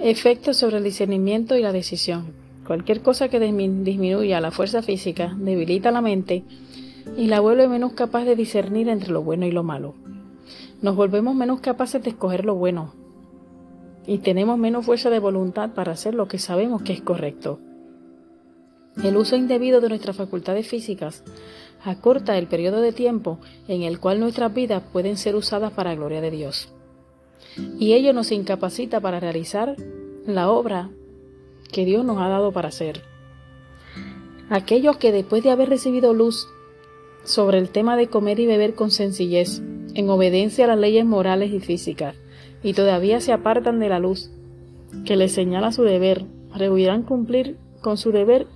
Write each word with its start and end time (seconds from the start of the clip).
Efectos 0.00 0.56
sobre 0.56 0.76
el 0.76 0.84
discernimiento 0.84 1.56
y 1.56 1.62
la 1.62 1.72
decisión. 1.72 2.32
Cualquier 2.64 3.02
cosa 3.02 3.28
que 3.28 3.40
disminuya 3.40 4.40
la 4.40 4.52
fuerza 4.52 4.80
física 4.80 5.34
debilita 5.36 5.90
la 5.90 6.00
mente 6.00 6.44
y 7.16 7.26
la 7.26 7.40
vuelve 7.40 7.66
menos 7.66 7.94
capaz 7.94 8.24
de 8.24 8.36
discernir 8.36 8.88
entre 8.88 9.10
lo 9.10 9.22
bueno 9.22 9.44
y 9.44 9.50
lo 9.50 9.64
malo. 9.64 9.94
Nos 10.82 10.94
volvemos 10.94 11.34
menos 11.34 11.58
capaces 11.58 12.00
de 12.04 12.10
escoger 12.10 12.44
lo 12.44 12.54
bueno 12.54 12.94
y 14.06 14.18
tenemos 14.18 14.56
menos 14.56 14.86
fuerza 14.86 15.10
de 15.10 15.18
voluntad 15.18 15.70
para 15.74 15.92
hacer 15.92 16.14
lo 16.14 16.28
que 16.28 16.38
sabemos 16.38 16.82
que 16.82 16.92
es 16.92 17.02
correcto. 17.02 17.58
El 19.02 19.16
uso 19.16 19.34
indebido 19.34 19.80
de 19.80 19.88
nuestras 19.88 20.16
facultades 20.16 20.68
físicas 20.68 21.24
acorta 21.82 22.38
el 22.38 22.46
periodo 22.46 22.80
de 22.80 22.92
tiempo 22.92 23.40
en 23.66 23.82
el 23.82 23.98
cual 23.98 24.20
nuestras 24.20 24.54
vidas 24.54 24.84
pueden 24.92 25.16
ser 25.16 25.34
usadas 25.34 25.72
para 25.72 25.90
la 25.90 25.96
gloria 25.96 26.20
de 26.20 26.30
Dios. 26.30 26.72
Y 27.56 27.94
ello 27.94 28.12
nos 28.12 28.32
incapacita 28.32 29.00
para 29.00 29.20
realizar 29.20 29.76
la 30.26 30.50
obra 30.50 30.90
que 31.72 31.84
Dios 31.84 32.04
nos 32.04 32.18
ha 32.18 32.28
dado 32.28 32.52
para 32.52 32.68
hacer. 32.68 33.02
Aquellos 34.50 34.96
que 34.96 35.12
después 35.12 35.42
de 35.42 35.50
haber 35.50 35.68
recibido 35.68 36.14
luz 36.14 36.48
sobre 37.24 37.58
el 37.58 37.70
tema 37.70 37.96
de 37.96 38.08
comer 38.08 38.40
y 38.40 38.46
beber 38.46 38.74
con 38.74 38.90
sencillez, 38.90 39.62
en 39.94 40.08
obediencia 40.10 40.64
a 40.64 40.68
las 40.68 40.78
leyes 40.78 41.04
morales 41.04 41.52
y 41.52 41.60
físicas, 41.60 42.16
y 42.62 42.72
todavía 42.72 43.20
se 43.20 43.32
apartan 43.32 43.78
de 43.78 43.88
la 43.88 43.98
luz 43.98 44.30
que 45.04 45.16
les 45.16 45.32
señala 45.32 45.72
su 45.72 45.82
deber, 45.82 46.24
rehuirán 46.54 47.02
cumplir 47.02 47.58
con 47.82 47.96
su 47.96 48.10
deber 48.12 48.46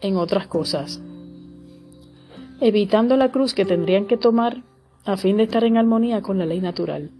en 0.00 0.16
otras 0.16 0.46
cosas, 0.46 1.02
evitando 2.60 3.16
la 3.16 3.30
cruz 3.30 3.54
que 3.54 3.64
tendrían 3.64 4.06
que 4.06 4.16
tomar 4.16 4.62
a 5.04 5.16
fin 5.16 5.36
de 5.36 5.44
estar 5.44 5.64
en 5.64 5.76
armonía 5.76 6.22
con 6.22 6.38
la 6.38 6.46
ley 6.46 6.60
natural. 6.60 7.10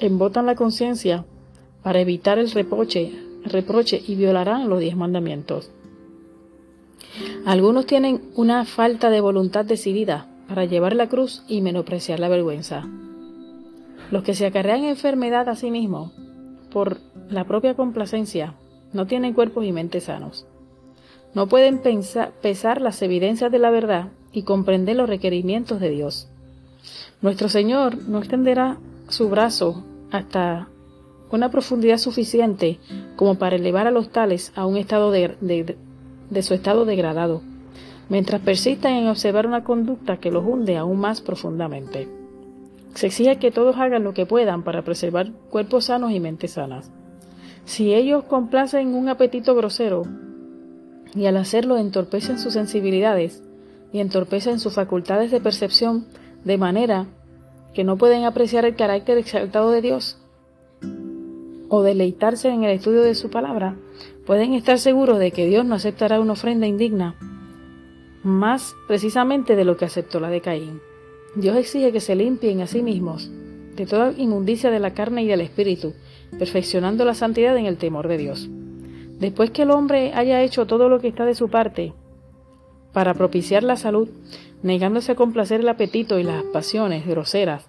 Embotan 0.00 0.46
la 0.46 0.54
conciencia 0.54 1.26
para 1.82 2.00
evitar 2.00 2.38
el 2.38 2.50
reproche, 2.50 3.12
reproche 3.44 4.02
y 4.06 4.14
violarán 4.14 4.70
los 4.70 4.80
diez 4.80 4.96
mandamientos. 4.96 5.70
Algunos 7.44 7.84
tienen 7.84 8.22
una 8.34 8.64
falta 8.64 9.10
de 9.10 9.20
voluntad 9.20 9.66
decidida 9.66 10.26
para 10.48 10.64
llevar 10.64 10.94
la 10.94 11.08
cruz 11.08 11.42
y 11.48 11.60
menospreciar 11.60 12.18
la 12.18 12.28
vergüenza. 12.28 12.88
Los 14.10 14.22
que 14.22 14.34
se 14.34 14.46
acarrean 14.46 14.84
enfermedad 14.84 15.50
a 15.50 15.54
sí 15.54 15.70
mismos 15.70 16.12
por 16.72 16.98
la 17.28 17.44
propia 17.44 17.74
complacencia 17.74 18.54
no 18.94 19.06
tienen 19.06 19.34
cuerpos 19.34 19.66
y 19.66 19.72
mentes 19.72 20.04
sanos. 20.04 20.46
No 21.34 21.46
pueden 21.46 21.80
pesar 21.80 22.80
las 22.80 23.02
evidencias 23.02 23.52
de 23.52 23.58
la 23.58 23.70
verdad 23.70 24.08
y 24.32 24.44
comprender 24.44 24.96
los 24.96 25.10
requerimientos 25.10 25.78
de 25.78 25.90
Dios. 25.90 26.28
Nuestro 27.20 27.50
Señor 27.50 28.08
no 28.08 28.18
extenderá 28.18 28.78
su 29.08 29.28
brazo 29.28 29.84
hasta 30.10 30.68
una 31.30 31.50
profundidad 31.50 31.98
suficiente 31.98 32.78
como 33.16 33.36
para 33.36 33.56
elevar 33.56 33.86
a 33.86 33.90
los 33.90 34.10
tales 34.10 34.52
a 34.56 34.66
un 34.66 34.76
estado 34.76 35.10
de, 35.10 35.76
su 36.42 36.54
estado 36.54 36.84
degradado, 36.84 37.42
mientras 38.08 38.40
persistan 38.40 38.94
en 38.94 39.08
observar 39.08 39.46
una 39.46 39.64
conducta 39.64 40.18
que 40.18 40.30
los 40.30 40.44
hunde 40.44 40.76
aún 40.76 40.98
más 40.98 41.20
profundamente. 41.20 42.08
Se 42.94 43.06
exige 43.06 43.36
que 43.36 43.52
todos 43.52 43.76
hagan 43.76 44.02
lo 44.02 44.14
que 44.14 44.26
puedan 44.26 44.64
para 44.64 44.82
preservar 44.82 45.30
cuerpos 45.50 45.86
sanos 45.86 46.10
y 46.10 46.18
mentes 46.18 46.52
sanas. 46.52 46.90
Si 47.64 47.94
ellos 47.94 48.24
complacen 48.24 48.94
un 48.94 49.08
apetito 49.08 49.54
grosero, 49.54 50.02
y 51.14 51.26
al 51.26 51.36
hacerlo 51.36 51.76
entorpecen 51.76 52.38
sus 52.38 52.52
sensibilidades 52.52 53.42
y 53.92 54.00
entorpecen 54.00 54.60
sus 54.60 54.74
facultades 54.74 55.30
de 55.30 55.40
percepción 55.40 56.06
de 56.44 56.58
manera 56.58 57.06
que 57.74 57.84
no 57.84 57.96
pueden 57.96 58.24
apreciar 58.24 58.64
el 58.64 58.76
carácter 58.76 59.18
exaltado 59.18 59.70
de 59.70 59.82
Dios 59.82 60.18
o 61.68 61.82
deleitarse 61.82 62.48
en 62.48 62.64
el 62.64 62.72
estudio 62.72 63.02
de 63.02 63.14
su 63.14 63.30
palabra, 63.30 63.76
pueden 64.26 64.54
estar 64.54 64.78
seguros 64.78 65.18
de 65.18 65.30
que 65.30 65.46
Dios 65.46 65.64
no 65.64 65.76
aceptará 65.76 66.20
una 66.20 66.32
ofrenda 66.32 66.66
indigna, 66.66 67.14
más 68.24 68.74
precisamente 68.88 69.56
de 69.56 69.64
lo 69.64 69.76
que 69.76 69.84
aceptó 69.84 70.20
la 70.20 70.30
de 70.30 70.40
Caín. 70.40 70.80
Dios 71.36 71.56
exige 71.56 71.92
que 71.92 72.00
se 72.00 72.16
limpien 72.16 72.60
a 72.60 72.66
sí 72.66 72.82
mismos 72.82 73.30
de 73.76 73.86
toda 73.86 74.12
inmundicia 74.12 74.70
de 74.70 74.80
la 74.80 74.94
carne 74.94 75.22
y 75.22 75.26
del 75.26 75.40
espíritu, 75.40 75.94
perfeccionando 76.38 77.04
la 77.04 77.14
santidad 77.14 77.56
en 77.56 77.66
el 77.66 77.76
temor 77.76 78.08
de 78.08 78.18
Dios. 78.18 78.48
Después 79.18 79.50
que 79.50 79.62
el 79.62 79.70
hombre 79.70 80.12
haya 80.14 80.42
hecho 80.42 80.66
todo 80.66 80.88
lo 80.88 80.98
que 80.98 81.08
está 81.08 81.24
de 81.24 81.34
su 81.34 81.48
parte 81.48 81.92
para 82.92 83.14
propiciar 83.14 83.62
la 83.62 83.76
salud, 83.76 84.08
negándose 84.62 85.12
a 85.12 85.16
complacer 85.16 85.60
el 85.60 85.68
apetito 85.68 86.18
y 86.18 86.22
las 86.22 86.42
pasiones 86.44 87.06
groseras, 87.06 87.68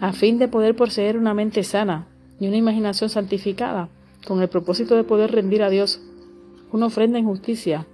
a 0.00 0.12
fin 0.12 0.38
de 0.38 0.48
poder 0.48 0.74
poseer 0.76 1.16
una 1.16 1.34
mente 1.34 1.62
sana 1.62 2.06
y 2.40 2.48
una 2.48 2.56
imaginación 2.56 3.10
santificada, 3.10 3.88
con 4.26 4.42
el 4.42 4.48
propósito 4.48 4.96
de 4.96 5.04
poder 5.04 5.32
rendir 5.32 5.62
a 5.62 5.70
Dios 5.70 6.00
una 6.72 6.86
ofrenda 6.86 7.18
en 7.18 7.24
justicia, 7.24 7.86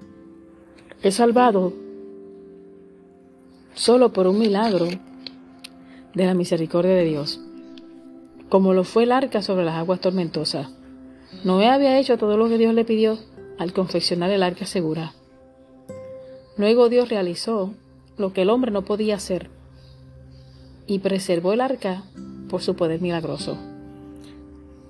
es 1.02 1.16
salvado 1.16 1.72
solo 3.74 4.12
por 4.12 4.26
un 4.26 4.38
milagro 4.38 4.86
de 6.14 6.26
la 6.26 6.34
misericordia 6.34 6.94
de 6.94 7.04
Dios, 7.04 7.40
como 8.48 8.72
lo 8.72 8.84
fue 8.84 9.02
el 9.02 9.12
arca 9.12 9.42
sobre 9.42 9.64
las 9.64 9.74
aguas 9.74 10.00
tormentosas. 10.00 10.68
Noé 11.44 11.68
había 11.68 11.98
hecho 11.98 12.16
todo 12.16 12.36
lo 12.36 12.48
que 12.48 12.58
Dios 12.58 12.74
le 12.74 12.84
pidió 12.84 13.18
al 13.58 13.72
confeccionar 13.72 14.30
el 14.30 14.42
arca 14.42 14.66
segura. 14.66 15.12
Luego 16.56 16.88
Dios 16.88 17.08
realizó 17.08 17.74
lo 18.16 18.32
que 18.32 18.42
el 18.42 18.50
hombre 18.50 18.70
no 18.70 18.82
podía 18.82 19.16
hacer 19.16 19.50
y 20.86 20.98
preservó 21.00 21.52
el 21.52 21.60
arca 21.60 22.04
por 22.48 22.62
su 22.62 22.76
poder 22.76 23.00
milagroso. 23.00 23.56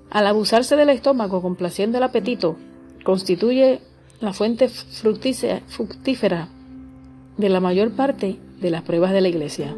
Al 0.09 0.27
abusarse 0.27 0.75
del 0.75 0.89
estómago 0.89 1.41
complaciendo 1.41 1.97
el 1.97 2.03
apetito, 2.03 2.57
constituye 3.03 3.81
la 4.21 4.33
fuente 4.33 4.69
fructífera 4.69 6.49
de 7.37 7.49
la 7.49 7.59
mayor 7.59 7.91
parte 7.91 8.37
de 8.61 8.69
las 8.69 8.83
pruebas 8.83 9.11
de 9.11 9.21
la 9.21 9.27
iglesia. 9.27 9.75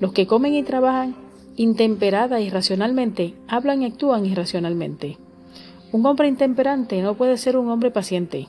Los 0.00 0.12
que 0.12 0.26
comen 0.26 0.54
y 0.54 0.62
trabajan 0.62 1.16
intemperada 1.56 2.40
y 2.40 2.46
irracionalmente 2.46 3.34
hablan 3.48 3.82
y 3.82 3.86
actúan 3.86 4.26
irracionalmente. 4.26 5.18
Un 5.90 6.04
hombre 6.06 6.28
intemperante 6.28 7.00
no 7.02 7.14
puede 7.14 7.36
ser 7.38 7.56
un 7.56 7.70
hombre 7.70 7.90
paciente. 7.90 8.48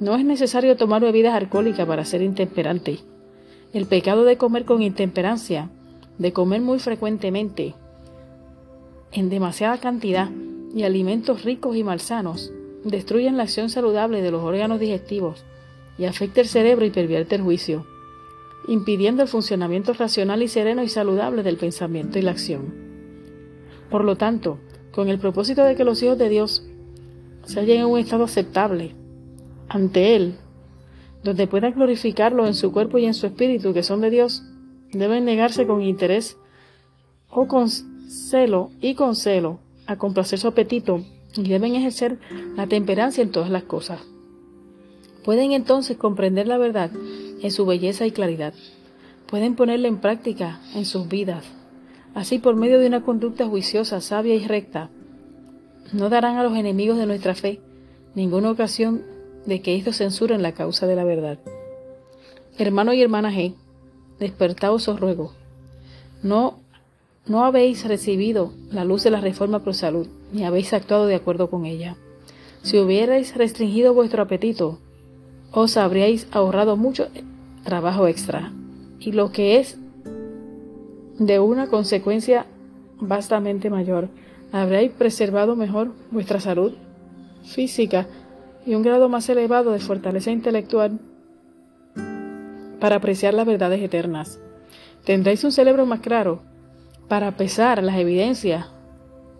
No 0.00 0.16
es 0.16 0.24
necesario 0.24 0.76
tomar 0.76 1.00
bebidas 1.00 1.34
alcohólicas 1.34 1.86
para 1.86 2.04
ser 2.04 2.22
intemperante. 2.22 2.98
El 3.72 3.84
pecado 3.84 4.24
de 4.24 4.38
comer 4.38 4.64
con 4.64 4.80
intemperancia, 4.80 5.68
de 6.16 6.32
comer 6.32 6.62
muy 6.62 6.78
frecuentemente, 6.78 7.74
en 9.12 9.28
demasiada 9.28 9.78
cantidad 9.78 10.30
y 10.74 10.84
alimentos 10.84 11.44
ricos 11.44 11.76
y 11.76 11.84
malsanos, 11.84 12.50
destruyen 12.84 13.36
la 13.36 13.42
acción 13.42 13.68
saludable 13.68 14.22
de 14.22 14.30
los 14.30 14.42
órganos 14.42 14.80
digestivos 14.80 15.44
y 15.98 16.06
afecta 16.06 16.40
el 16.40 16.48
cerebro 16.48 16.86
y 16.86 16.90
pervierte 16.90 17.34
el 17.34 17.42
juicio, 17.42 17.84
impidiendo 18.68 19.22
el 19.22 19.28
funcionamiento 19.28 19.92
racional 19.92 20.42
y 20.42 20.48
sereno 20.48 20.82
y 20.82 20.88
saludable 20.88 21.42
del 21.42 21.58
pensamiento 21.58 22.18
y 22.18 22.22
la 22.22 22.30
acción. 22.30 22.74
Por 23.90 24.02
lo 24.02 24.16
tanto, 24.16 24.58
con 24.92 25.08
el 25.08 25.18
propósito 25.18 25.62
de 25.64 25.76
que 25.76 25.84
los 25.84 26.02
hijos 26.02 26.16
de 26.16 26.30
Dios 26.30 26.64
se 27.44 27.60
hallen 27.60 27.80
en 27.80 27.86
un 27.86 27.98
estado 27.98 28.24
aceptable 28.24 28.94
ante 29.68 30.16
Él, 30.16 30.38
donde 31.22 31.46
puedan 31.46 31.74
glorificarlo 31.74 32.46
en 32.46 32.54
su 32.54 32.72
cuerpo 32.72 32.98
y 32.98 33.06
en 33.06 33.14
su 33.14 33.26
espíritu, 33.26 33.72
que 33.72 33.82
son 33.82 34.00
de 34.00 34.10
Dios, 34.10 34.42
deben 34.92 35.24
negarse 35.24 35.66
con 35.66 35.82
interés 35.82 36.36
o 37.30 37.46
con 37.46 37.68
celo 37.68 38.70
y 38.80 38.94
con 38.94 39.14
celo 39.16 39.58
a 39.86 39.96
complacer 39.96 40.38
su 40.38 40.48
apetito 40.48 41.04
y 41.36 41.48
deben 41.48 41.74
ejercer 41.74 42.18
la 42.56 42.66
temperancia 42.66 43.22
en 43.22 43.30
todas 43.30 43.50
las 43.50 43.64
cosas. 43.64 44.00
Pueden 45.24 45.52
entonces 45.52 45.96
comprender 45.96 46.46
la 46.46 46.58
verdad 46.58 46.90
en 47.42 47.50
su 47.50 47.66
belleza 47.66 48.06
y 48.06 48.12
claridad. 48.12 48.54
Pueden 49.26 49.56
ponerla 49.56 49.88
en 49.88 49.98
práctica 49.98 50.60
en 50.74 50.86
sus 50.86 51.08
vidas 51.08 51.44
Así, 52.18 52.38
por 52.38 52.56
medio 52.56 52.80
de 52.80 52.88
una 52.88 53.02
conducta 53.02 53.46
juiciosa, 53.46 54.00
sabia 54.00 54.34
y 54.34 54.44
recta, 54.44 54.90
no 55.92 56.08
darán 56.08 56.36
a 56.36 56.42
los 56.42 56.56
enemigos 56.56 56.98
de 56.98 57.06
nuestra 57.06 57.34
fe 57.34 57.60
ninguna 58.14 58.50
ocasión 58.50 59.02
de 59.46 59.60
que 59.62 59.76
estos 59.76 59.98
censuren 59.98 60.42
la 60.42 60.52
causa 60.52 60.86
de 60.86 60.96
la 60.96 61.04
verdad. 61.04 61.38
Hermano 62.58 62.92
y 62.92 63.02
hermana 63.02 63.32
G, 63.32 63.54
despertaos 64.18 64.88
os 64.88 65.00
ruego. 65.00 65.32
No, 66.22 66.58
no 67.26 67.44
habéis 67.44 67.86
recibido 67.86 68.52
la 68.70 68.84
luz 68.84 69.04
de 69.04 69.10
la 69.10 69.20
reforma 69.20 69.62
pro 69.62 69.74
salud, 69.74 70.08
ni 70.32 70.44
habéis 70.44 70.72
actuado 70.72 71.06
de 71.06 71.14
acuerdo 71.14 71.50
con 71.50 71.64
ella. 71.64 71.96
Si 72.62 72.78
hubierais 72.78 73.36
restringido 73.36 73.94
vuestro 73.94 74.22
apetito, 74.22 74.78
os 75.52 75.76
habríais 75.76 76.26
ahorrado 76.32 76.76
mucho 76.76 77.08
trabajo 77.64 78.06
extra. 78.06 78.52
Y 78.98 79.12
lo 79.12 79.30
que 79.30 79.58
es 79.58 79.78
de 81.18 81.38
una 81.40 81.68
consecuencia 81.68 82.46
vastamente 83.00 83.70
mayor. 83.70 84.08
Habréis 84.52 84.92
preservado 84.92 85.56
mejor 85.56 85.92
vuestra 86.10 86.40
salud 86.40 86.74
física 87.44 88.06
y 88.68 88.74
un 88.74 88.82
grado 88.82 89.08
más 89.08 89.26
elevado 89.30 89.72
de 89.72 89.78
fortaleza 89.78 90.30
intelectual 90.30 90.98
para 92.78 92.96
apreciar 92.96 93.32
las 93.32 93.46
verdades 93.46 93.80
eternas. 93.80 94.38
Tendréis 95.04 95.42
un 95.42 95.52
cerebro 95.52 95.86
más 95.86 96.00
claro 96.00 96.42
para 97.08 97.30
pesar 97.32 97.82
las 97.82 97.96
evidencias 97.96 98.66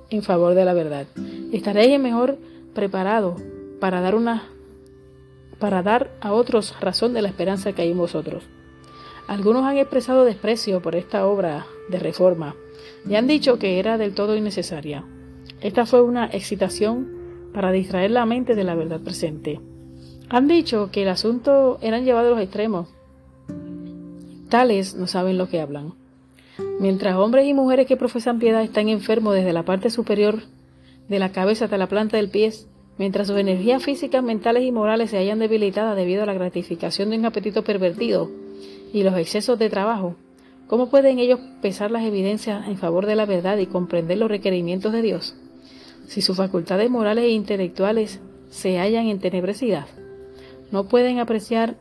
en 0.08 0.22
favor 0.22 0.54
de 0.54 0.64
la 0.64 0.72
verdad 0.72 1.06
estaréis 1.52 2.00
mejor 2.00 2.38
preparados 2.74 3.38
para 3.80 4.00
dar 4.00 4.14
una 4.14 4.44
para 5.58 5.82
dar 5.82 6.10
a 6.22 6.32
otros 6.32 6.74
razón 6.80 7.12
de 7.12 7.20
la 7.20 7.28
esperanza 7.28 7.72
que 7.72 7.82
hay 7.82 7.90
en 7.90 7.98
vosotros. 7.98 8.44
Algunos 9.26 9.64
han 9.64 9.76
expresado 9.76 10.24
desprecio 10.24 10.80
por 10.80 10.94
esta 10.94 11.26
obra 11.26 11.66
de 11.90 11.98
reforma 11.98 12.54
y 13.06 13.16
han 13.16 13.26
dicho 13.26 13.58
que 13.58 13.78
era 13.78 13.98
del 13.98 14.14
todo 14.14 14.36
innecesaria. 14.36 15.04
Esta 15.60 15.84
fue 15.84 16.00
una 16.00 16.26
excitación 16.26 17.17
para 17.58 17.72
distraer 17.72 18.12
la 18.12 18.24
mente 18.24 18.54
de 18.54 18.62
la 18.62 18.76
verdad 18.76 19.00
presente. 19.00 19.60
Han 20.28 20.46
dicho 20.46 20.90
que 20.92 21.02
el 21.02 21.08
asunto 21.08 21.80
eran 21.82 22.04
llevado 22.04 22.28
a 22.28 22.30
los 22.30 22.40
extremos. 22.40 22.86
Tales 24.48 24.94
no 24.94 25.08
saben 25.08 25.38
lo 25.38 25.48
que 25.48 25.60
hablan. 25.60 25.94
Mientras 26.78 27.16
hombres 27.16 27.48
y 27.48 27.54
mujeres 27.54 27.88
que 27.88 27.96
profesan 27.96 28.38
piedad 28.38 28.62
están 28.62 28.88
enfermos 28.88 29.34
desde 29.34 29.52
la 29.52 29.64
parte 29.64 29.90
superior 29.90 30.42
de 31.08 31.18
la 31.18 31.32
cabeza 31.32 31.64
hasta 31.64 31.78
la 31.78 31.88
planta 31.88 32.16
del 32.16 32.30
pie, 32.30 32.52
mientras 32.96 33.26
sus 33.26 33.36
energías 33.36 33.82
físicas, 33.82 34.22
mentales 34.22 34.62
y 34.62 34.70
morales 34.70 35.10
se 35.10 35.18
hayan 35.18 35.40
debilitadas 35.40 35.96
debido 35.96 36.22
a 36.22 36.26
la 36.26 36.34
gratificación 36.34 37.10
de 37.10 37.18
un 37.18 37.26
apetito 37.26 37.64
pervertido 37.64 38.30
y 38.92 39.02
los 39.02 39.18
excesos 39.18 39.58
de 39.58 39.68
trabajo, 39.68 40.14
¿cómo 40.68 40.90
pueden 40.90 41.18
ellos 41.18 41.40
pesar 41.60 41.90
las 41.90 42.04
evidencias 42.04 42.68
en 42.68 42.76
favor 42.76 43.04
de 43.04 43.16
la 43.16 43.26
verdad 43.26 43.58
y 43.58 43.66
comprender 43.66 44.18
los 44.18 44.30
requerimientos 44.30 44.92
de 44.92 45.02
Dios? 45.02 45.34
Si 46.08 46.22
sus 46.22 46.38
facultades 46.38 46.90
morales 46.90 47.24
e 47.24 47.32
intelectuales 47.32 48.18
se 48.48 48.78
hallan 48.78 49.08
en 49.08 49.20
tenebrecidad, 49.20 49.84
no 50.72 50.84
pueden 50.84 51.18
apreciar 51.18 51.76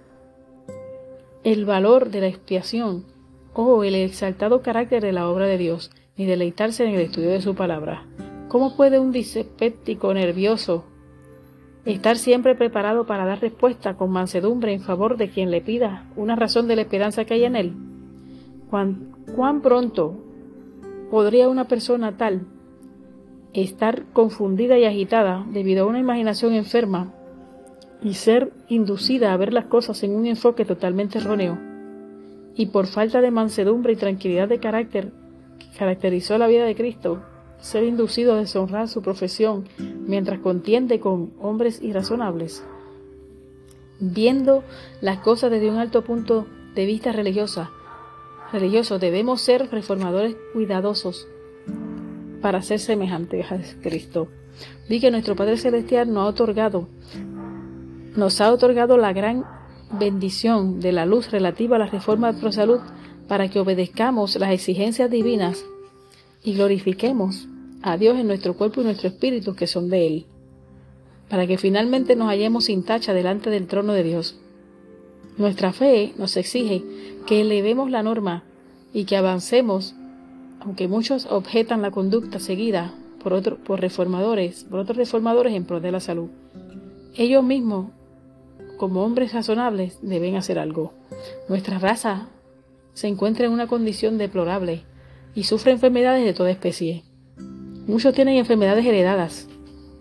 el 1.45 1.63
valor 1.63 2.09
de 2.09 2.19
la 2.19 2.27
expiación 2.27 3.06
o 3.53 3.85
el 3.85 3.95
exaltado 3.95 4.62
carácter 4.62 5.01
de 5.01 5.13
la 5.13 5.29
obra 5.29 5.47
de 5.47 5.57
Dios, 5.57 5.91
ni 6.18 6.25
deleitarse 6.25 6.83
en 6.83 6.95
el 6.95 7.00
estudio 7.00 7.29
de 7.29 7.39
su 7.39 7.56
palabra. 7.56 8.06
¿Cómo 8.50 8.75
puede 8.75 9.00
un 9.00 9.13
diséptico 9.13 10.13
nervioso 10.13 10.83
estar 11.85 12.18
siempre 12.18 12.53
preparado 12.53 13.06
para 13.06 13.25
dar 13.25 13.39
respuesta 13.39 13.95
con 13.95 14.12
mansedumbre 14.12 14.73
en 14.73 14.81
favor 14.81 15.15
de 15.15 15.30
quien 15.30 15.51
le 15.51 15.62
pida 15.62 16.12
una 16.18 16.35
razón 16.35 16.68
de 16.68 16.75
la 16.75 16.81
esperanza 16.81 17.23
que 17.23 17.35
hay 17.35 17.45
en 17.45 17.56
él? 17.56 17.73
¿Cuán, 18.69 19.15
cuán 19.38 19.62
pronto 19.62 20.18
podría 21.09 21.47
una 21.47 21.69
persona 21.69 22.18
tal 22.18 22.45
estar 23.53 24.03
confundida 24.13 24.77
y 24.77 24.85
agitada 24.85 25.45
debido 25.49 25.85
a 25.85 25.88
una 25.88 25.99
imaginación 25.99 26.53
enferma 26.53 27.13
y 28.01 28.13
ser 28.13 28.51
inducida 28.69 29.33
a 29.33 29.38
ver 29.38 29.53
las 29.53 29.65
cosas 29.65 30.03
en 30.03 30.15
un 30.15 30.25
enfoque 30.25 30.65
totalmente 30.65 31.17
erróneo? 31.17 31.57
y 32.57 32.65
por 32.65 32.88
falta 32.88 33.21
de 33.21 33.31
mansedumbre 33.31 33.94
y 33.94 33.95
tranquilidad 33.95 34.49
de 34.49 34.59
carácter 34.59 35.11
que 35.59 35.77
caracterizó 35.77 36.38
la 36.38 36.47
vida 36.47 36.65
de 36.65 36.75
Cristo, 36.75 37.21
ser 37.61 37.83
inducido 37.83 38.33
a 38.33 38.38
deshonrar 38.38 38.88
su 38.88 39.01
profesión 39.01 39.65
mientras 39.77 40.39
contiende 40.39 40.99
con 40.99 41.33
hombres 41.39 41.81
irrazonables. 41.81 42.65
Viendo 43.99 44.63
las 45.01 45.19
cosas 45.19 45.51
desde 45.51 45.69
un 45.69 45.77
alto 45.77 46.03
punto 46.03 46.47
de 46.75 46.85
vista 46.85 47.11
religiosa, 47.11 47.71
religioso, 48.51 48.97
debemos 48.97 49.41
ser 49.41 49.69
reformadores 49.71 50.35
cuidadosos 50.53 51.27
para 52.42 52.62
ser 52.62 52.80
semejantes 52.80 53.51
a 53.51 53.60
Cristo. 53.81 54.28
Vi 54.89 55.00
que 55.00 55.12
nuestro 55.12 55.36
Padre 55.36 55.57
Celestial 55.57 56.12
nos 56.13 56.25
ha 56.25 56.30
otorgado, 56.30 56.88
nos 58.16 58.42
ha 58.42 58.51
otorgado 58.51 58.98
la 58.98 59.13
gran 59.13 59.45
bendición 59.92 60.80
de 60.80 60.92
la 60.92 61.06
luz 61.06 61.31
relativa 61.31 61.75
a 61.75 61.80
la 61.80 61.88
reforma 61.88 62.31
de 62.31 62.51
salud 62.51 62.80
para 63.28 63.50
que 63.50 63.60
obedezcamos 63.60 64.36
las 64.36 64.51
exigencias 64.51 65.10
divinas 65.10 65.63
y 66.44 66.54
glorifiquemos 66.54 67.48
a 67.81 67.98
Dios 67.98 68.18
en 68.18 68.28
nuestro 68.28 68.56
cuerpo 68.56 68.81
y 68.81 68.86
nuestro 68.86 69.10
espíritu 69.10 69.56
que 69.56 69.68
son 69.68 69.90
de 69.90 70.07
Él, 70.07 70.25
para 71.30 71.45
que 71.48 71.57
finalmente 71.57 72.16
nos 72.16 72.30
hallemos 72.30 72.66
sin 72.66 72.83
tacha 72.83 73.13
delante 73.13 73.50
del 73.50 73.68
trono 73.68 73.94
de 73.94 74.04
Dios. 74.04 74.40
Nuestra 75.38 75.74
fe 75.74 76.13
nos 76.18 76.36
exige 76.38 76.83
que 77.28 77.42
elevemos 77.42 77.92
la 77.92 78.01
norma 78.01 78.44
y 78.94 79.06
que 79.06 79.18
avancemos, 79.18 79.94
aunque 80.68 80.90
muchos 80.90 81.28
objetan 81.28 81.81
la 81.81 81.92
conducta 81.92 82.40
seguida 82.40 82.94
por, 83.24 83.58
por 83.60 83.80
reformadores, 83.80 84.66
por 84.66 84.81
otros 84.81 84.98
reformadores 84.98 85.54
en 85.54 85.64
pro 85.64 85.80
de 85.80 85.94
la 85.94 86.02
salud. 86.02 86.28
Ellos 87.16 87.42
mismos 87.42 87.92
como 88.75 89.06
hombres 89.06 89.31
razonables, 89.31 89.98
deben 90.02 90.36
hacer 90.36 90.60
algo. 90.60 90.94
Nuestra 91.48 91.80
raza 91.80 92.28
se 92.94 93.08
encuentra 93.08 93.46
en 93.46 93.54
una 93.54 93.68
condición 93.68 94.18
deplorable 94.18 94.84
y 95.36 95.44
sufre 95.44 95.72
enfermedades 95.72 96.25
de 96.25 96.34
toda 96.34 96.52
especie. 96.52 97.06
Muchos 97.88 98.14
tienen 98.14 98.36
enfermedades 98.36 98.86
heredadas 98.86 99.48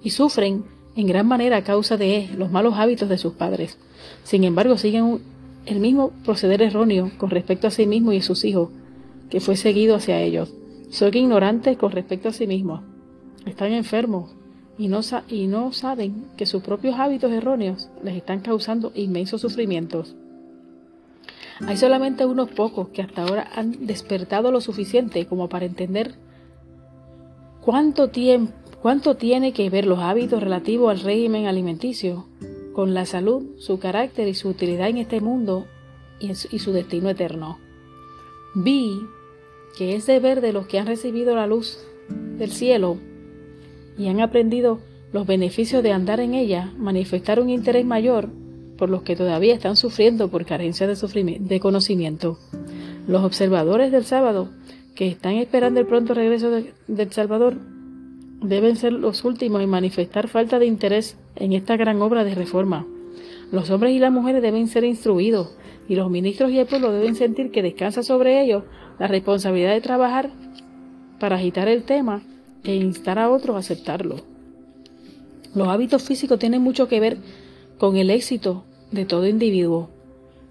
y 0.03 0.11
sufren 0.11 0.65
en 0.97 1.07
gran 1.07 1.29
manera 1.29 1.59
a 1.59 1.65
causa 1.65 1.97
de 1.97 2.29
los 2.37 2.51
malos 2.51 2.75
hábitos 2.77 3.09
de 3.09 3.19
sus 3.19 3.35
padres. 3.35 3.79
Sin 4.25 4.43
embargo, 4.43 4.77
siguen 4.79 5.21
el 5.65 5.79
mismo 5.79 6.11
proceder 6.25 6.61
erróneo 6.61 7.13
con 7.19 7.31
respecto 7.31 7.69
a 7.69 7.71
sí 7.71 7.87
mismos 7.87 8.15
y 8.15 8.19
a 8.19 8.23
sus 8.23 8.45
hijos 8.45 8.71
que 9.31 9.41
fue 9.41 9.57
seguido 9.57 9.97
hacia 9.97 10.21
ellos. 10.21 10.55
Son 10.91 11.15
ignorantes 11.15 11.77
con 11.77 11.93
respecto 11.93 12.29
a 12.29 12.33
sí 12.33 12.47
mismos. 12.47 12.83
Están 13.45 13.73
enfermos, 13.73 14.37
y 14.79 14.89
no, 14.89 15.01
y 15.29 15.47
no 15.47 15.73
saben 15.73 16.27
que 16.37 16.47
sus 16.47 16.63
propios 16.63 16.97
hábitos 16.99 17.33
erróneos 17.33 17.89
les 18.03 18.17
están 18.17 18.41
causando 18.41 18.93
inmensos 18.95 19.41
sufrimientos. 19.41 20.15
Hay 21.67 21.79
solamente 21.79 22.27
unos 22.27 22.51
pocos 22.51 22.89
que 22.89 23.01
hasta 23.01 23.23
ahora 23.23 23.49
han 23.55 23.87
despertado 23.87 24.53
lo 24.53 24.61
suficiente 24.61 25.27
como 25.27 25.49
para 25.49 25.65
entender 25.65 26.17
cuánto, 27.63 28.09
tiempo, 28.09 28.53
cuánto 28.83 29.17
tiene 29.17 29.53
que 29.53 29.71
ver 29.71 29.87
los 29.87 30.01
hábitos 30.01 30.43
relativos 30.43 30.91
al 30.91 31.01
régimen 31.01 31.47
alimenticio 31.47 32.27
con 32.75 32.93
la 32.93 33.07
salud, 33.07 33.57
su 33.57 33.79
carácter 33.79 34.29
y 34.29 34.35
su 34.35 34.51
utilidad 34.51 34.91
en 34.91 34.99
este 34.99 35.23
mundo 35.23 35.67
y, 36.21 36.33
y 36.33 36.59
su 36.59 36.73
destino 36.73 37.09
eterno. 37.09 37.59
Vi 38.55 39.01
que 39.77 39.95
es 39.95 40.07
deber 40.07 40.41
de 40.41 40.53
los 40.53 40.67
que 40.67 40.79
han 40.79 40.87
recibido 40.87 41.37
la 41.37 41.47
luz 41.47 41.79
del 42.39 42.51
cielo 42.51 42.97
y 43.99 44.09
han 44.09 44.21
aprendido 44.21 44.81
los 45.13 45.27
beneficios 45.27 45.83
de 45.83 45.93
andar 45.93 46.19
en 46.21 46.35
ella, 46.35 46.73
manifestar 46.79 47.41
un 47.41 47.51
interés 47.51 47.85
mayor 47.85 48.29
por 48.77 48.91
los 48.91 49.03
que 49.03 49.17
todavía 49.17 49.55
están 49.55 49.77
sufriendo 49.77 50.29
por 50.29 50.45
carencia 50.45 50.87
de, 50.87 51.37
de 51.41 51.61
conocimiento. 51.61 52.39
Los 53.07 53.23
observadores 53.23 53.93
del 53.93 54.05
sábado, 54.05 54.51
que 54.95 55.09
están 55.09 55.35
esperando 55.35 55.81
el 55.81 55.87
pronto 55.87 56.15
regreso 56.15 56.51
del 56.51 57.13
Salvador, 57.13 57.57
deben 58.43 58.77
ser 58.77 58.93
los 58.93 59.25
últimos 59.25 59.63
en 59.63 59.71
manifestar 59.71 60.29
falta 60.29 60.59
de 60.59 60.67
interés 60.67 61.17
en 61.37 61.53
esta 61.53 61.77
gran 61.77 62.01
obra 62.03 62.25
de 62.25 62.35
reforma. 62.35 62.87
Los 63.53 63.71
hombres 63.71 63.93
y 63.93 63.99
las 63.99 64.13
mujeres 64.13 64.43
deben 64.43 64.69
ser 64.69 64.85
instruidos 64.85 65.57
y 65.89 65.95
los 65.95 66.11
ministros 66.11 66.51
y 66.51 66.59
el 66.59 66.67
pueblo 66.67 66.91
deben 66.91 67.15
sentir 67.15 67.51
que 67.51 67.63
descansa 67.63 68.03
sobre 68.03 68.43
ellos 68.43 68.65
la 68.99 69.07
responsabilidad 69.07 69.73
de 69.73 69.81
trabajar 69.81 70.31
para 71.19 71.37
agitar 71.37 71.69
el 71.69 71.85
tema 71.85 72.23
e 72.65 72.75
instar 72.75 73.19
a 73.19 73.31
otros 73.31 73.57
a 73.57 73.61
aceptarlo. 73.61 74.17
Los 75.55 75.69
hábitos 75.69 76.03
físicos 76.03 76.39
tienen 76.39 76.63
mucho 76.63 76.89
que 76.89 77.01
ver 77.01 77.19
con 77.79 77.97
el 77.97 78.11
éxito 78.11 78.65
de 78.91 79.05
todo 79.05 79.27
individuo. 79.27 79.89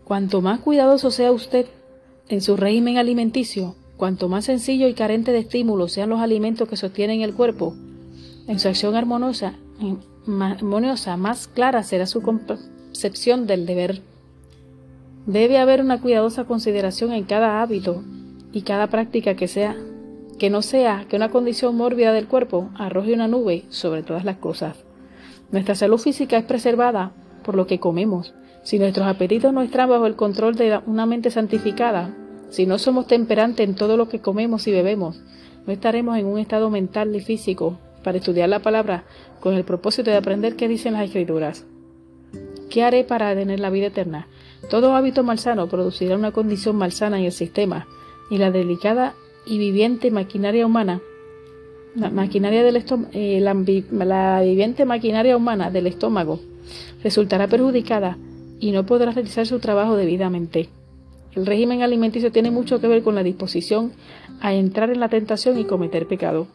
Cuanto 0.03 0.41
más 0.41 0.59
cuidadoso 0.59 1.11
sea 1.11 1.31
usted 1.31 1.65
en 2.29 2.41
su 2.41 2.55
régimen 2.55 2.97
alimenticio, 2.97 3.75
cuanto 3.97 4.29
más 4.29 4.45
sencillo 4.45 4.87
y 4.87 4.93
carente 4.93 5.31
de 5.31 5.39
estímulos 5.39 5.91
sean 5.91 6.09
los 6.09 6.19
alimentos 6.19 6.67
que 6.67 6.77
sostienen 6.77 7.21
el 7.21 7.33
cuerpo, 7.33 7.75
en 8.47 8.59
su 8.59 8.67
acción 8.67 8.95
armoniosa, 8.95 9.55
armoniosa 10.39 11.17
más 11.17 11.47
clara 11.47 11.83
será 11.83 12.05
su 12.05 12.21
concepción 12.21 13.47
del 13.47 13.65
deber. 13.65 14.01
Debe 15.25 15.57
haber 15.57 15.81
una 15.81 15.99
cuidadosa 15.99 16.45
consideración 16.45 17.11
en 17.11 17.23
cada 17.23 17.61
hábito 17.61 18.03
y 18.55 18.61
cada 18.61 18.87
práctica 18.87 19.35
que 19.35 19.49
sea 19.49 19.75
que 20.39 20.49
no 20.49 20.61
sea 20.61 21.05
que 21.09 21.17
una 21.17 21.29
condición 21.29 21.75
mórbida 21.75 22.13
del 22.13 22.27
cuerpo 22.27 22.69
arroje 22.75 23.13
una 23.13 23.27
nube 23.27 23.65
sobre 23.69 24.01
todas 24.01 24.23
las 24.23 24.37
cosas. 24.37 24.85
Nuestra 25.51 25.75
salud 25.75 25.97
física 25.97 26.37
es 26.37 26.45
preservada 26.45 27.11
por 27.43 27.55
lo 27.55 27.67
que 27.67 27.79
comemos. 27.79 28.33
Si 28.63 28.79
nuestros 28.79 29.07
apetitos 29.07 29.51
no 29.51 29.61
están 29.61 29.89
bajo 29.89 30.07
el 30.07 30.15
control 30.15 30.55
de 30.55 30.79
una 30.85 31.05
mente 31.05 31.31
santificada, 31.31 32.15
si 32.49 32.65
no 32.65 32.79
somos 32.79 33.07
temperantes 33.07 33.67
en 33.67 33.75
todo 33.75 33.97
lo 33.97 34.07
que 34.07 34.19
comemos 34.19 34.67
y 34.67 34.71
bebemos, 34.71 35.21
no 35.67 35.73
estaremos 35.73 36.17
en 36.17 36.25
un 36.25 36.39
estado 36.39 36.69
mental 36.69 37.13
y 37.13 37.19
físico 37.19 37.77
para 38.05 38.19
estudiar 38.19 38.47
la 38.47 38.59
palabra 38.59 39.03
con 39.41 39.53
el 39.53 39.65
propósito 39.65 40.11
de 40.11 40.17
aprender 40.17 40.55
qué 40.55 40.69
dicen 40.69 40.93
las 40.93 41.03
escrituras. 41.03 41.65
¿Qué 42.69 42.83
haré 42.83 43.03
para 43.03 43.35
tener 43.35 43.59
la 43.59 43.69
vida 43.69 43.87
eterna? 43.87 44.27
Todo 44.69 44.95
hábito 44.95 45.23
malsano 45.23 45.67
producirá 45.67 46.15
una 46.15 46.31
condición 46.31 46.77
malsana 46.77 47.19
en 47.19 47.25
el 47.25 47.31
sistema, 47.31 47.87
y 48.29 48.37
la 48.37 48.51
delicada 48.51 49.13
y 49.45 49.57
viviente 49.57 50.11
maquinaria 50.11 50.65
humana, 50.65 51.01
la 51.95 52.09
maquinaria 52.09 52.63
del 52.63 52.83
eh, 53.13 53.39
la, 53.39 54.41
viviente 54.41 54.85
maquinaria 54.85 55.37
humana 55.37 55.71
del 55.71 55.87
estómago 55.87 56.39
resultará 57.03 57.47
perjudicada 57.47 58.17
y 58.59 58.71
no 58.71 58.85
podrá 58.85 59.11
realizar 59.11 59.45
su 59.45 59.59
trabajo 59.59 59.95
debidamente. 59.95 60.69
El 61.35 61.45
régimen 61.45 61.83
alimenticio 61.83 62.31
tiene 62.31 62.51
mucho 62.51 62.79
que 62.79 62.87
ver 62.87 63.03
con 63.03 63.15
la 63.15 63.23
disposición 63.23 63.93
a 64.41 64.53
entrar 64.53 64.89
en 64.89 64.99
la 64.99 65.09
tentación 65.09 65.57
y 65.59 65.65
cometer 65.65 66.07
pecado. 66.07 66.47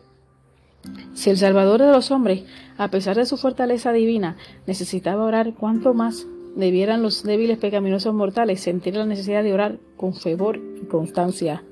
Si 1.14 1.30
el 1.30 1.36
Salvador 1.36 1.80
de 1.80 1.92
los 1.92 2.10
hombres, 2.10 2.44
a 2.78 2.88
pesar 2.88 3.16
de 3.16 3.26
su 3.26 3.36
fortaleza 3.36 3.92
divina, 3.92 4.36
necesitaba 4.66 5.24
orar, 5.24 5.54
¿cuánto 5.54 5.92
más 5.92 6.26
debieran 6.56 7.02
los 7.02 7.22
débiles 7.22 7.58
pecaminosos 7.58 8.14
mortales 8.14 8.60
sentir 8.60 8.96
la 8.96 9.06
necesidad 9.06 9.42
de 9.42 9.54
orar 9.54 9.78
con 9.96 10.14
fervor 10.14 10.60
y 10.82 10.86
constancia? 10.86 11.62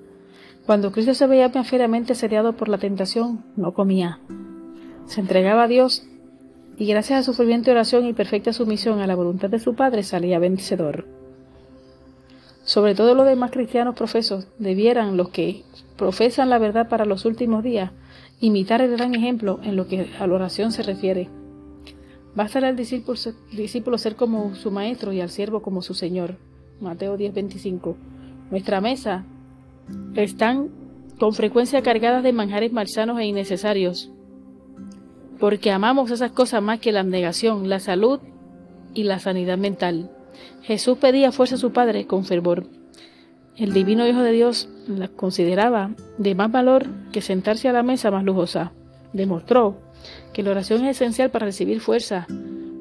Cuando 0.66 0.92
Cristo 0.92 1.14
se 1.14 1.26
veía 1.26 1.49
feriamente 1.64 2.12
asediado 2.12 2.52
por 2.52 2.68
la 2.68 2.78
tentación, 2.78 3.44
no 3.56 3.73
comía. 3.73 4.20
Se 5.06 5.20
entregaba 5.20 5.62
a 5.62 5.68
Dios 5.68 6.06
y 6.76 6.87
gracias 6.87 7.20
a 7.20 7.23
su 7.23 7.32
ferviente 7.32 7.70
oración 7.70 8.06
y 8.06 8.12
perfecta 8.12 8.52
sumisión 8.52 9.00
a 9.00 9.06
la 9.06 9.16
voluntad 9.16 9.49
de 9.49 9.58
su 9.58 9.75
Padre 9.75 10.02
salía 10.02 10.38
vencedor. 10.38 11.06
Sobre 12.64 12.94
todo 12.94 13.14
los 13.14 13.26
demás 13.26 13.50
cristianos 13.50 13.94
profesos 13.94 14.47
debieran 14.58 15.16
los 15.16 15.30
que 15.30 15.64
profesan 15.97 16.50
la 16.50 16.58
verdad 16.58 16.88
para 16.88 17.06
los 17.06 17.25
últimos 17.25 17.64
días 17.64 17.92
imitar 18.40 18.82
el 18.82 18.92
gran 18.92 19.14
ejemplo 19.14 19.58
en 19.62 19.75
lo 19.75 19.88
que 19.88 20.11
a 20.20 20.26
la 20.26 20.35
oración 20.35 20.70
se 20.70 20.82
refiere. 20.82 21.28
Basta 22.35 22.58
al 22.61 22.76
discípulo, 22.76 23.18
discípulo 23.52 23.99
ser 23.99 24.16
como 24.16 24.54
su 24.54 24.70
maestro 24.70 25.12
y 25.12 25.20
al 25.20 25.30
siervo 25.30 25.62
como 25.62 25.82
su 25.82 25.94
señor. 25.94 26.37
Mateo 26.80 27.16
10:25. 27.16 27.97
Nuestra 28.50 28.80
mesa 28.80 29.25
están 30.14 30.68
con 31.18 31.32
frecuencia 31.35 31.82
cargadas 31.82 32.23
de 32.23 32.32
manjares 32.32 32.73
malsanos 32.73 33.18
e 33.18 33.26
innecesarios, 33.26 34.11
porque 35.40 35.73
amamos 35.73 36.11
esas 36.11 36.30
cosas 36.30 36.62
más 36.62 36.78
que 36.78 36.92
la 36.92 37.00
abnegación, 37.00 37.68
la 37.68 37.80
salud 37.80 38.20
y 38.94 39.04
la 39.04 39.18
sanidad 39.18 39.58
mental. 39.58 40.11
Jesús 40.62 40.99
pedía 40.99 41.32
fuerza 41.32 41.56
a 41.56 41.58
su 41.58 41.73
Padre 41.73 42.06
con 42.06 42.25
fervor. 42.25 42.66
El 43.56 43.73
divino 43.73 44.06
Hijo 44.06 44.20
de 44.20 44.32
Dios 44.32 44.68
la 44.87 45.08
consideraba 45.08 45.90
de 46.16 46.37
más 46.37 46.52
valor 46.52 46.87
que 47.12 47.20
sentarse 47.20 47.68
a 47.68 47.73
la 47.73 47.82
mesa 47.82 48.12
más 48.12 48.23
lujosa. 48.23 48.73
Demostró 49.12 49.78
que 50.33 50.43
la 50.43 50.50
oración 50.50 50.85
es 50.85 50.97
esencial 50.97 51.31
para 51.31 51.47
recibir 51.47 51.81
fuerza 51.81 52.26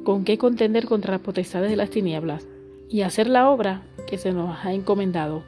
con 0.03 0.23
que 0.23 0.37
contender 0.37 0.85
contra 0.85 1.13
las 1.13 1.21
potestades 1.21 1.69
de 1.69 1.75
las 1.75 1.89
tinieblas 1.89 2.47
y 2.89 3.01
hacer 3.01 3.27
la 3.27 3.49
obra 3.49 3.81
que 4.07 4.17
se 4.17 4.31
nos 4.31 4.57
ha 4.63 4.73
encomendado. 4.73 5.43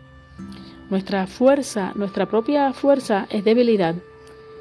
Nuestra 0.89 1.27
fuerza, 1.27 1.93
nuestra 1.95 2.25
propia 2.25 2.73
fuerza 2.73 3.27
es 3.29 3.43
debilidad, 3.43 3.95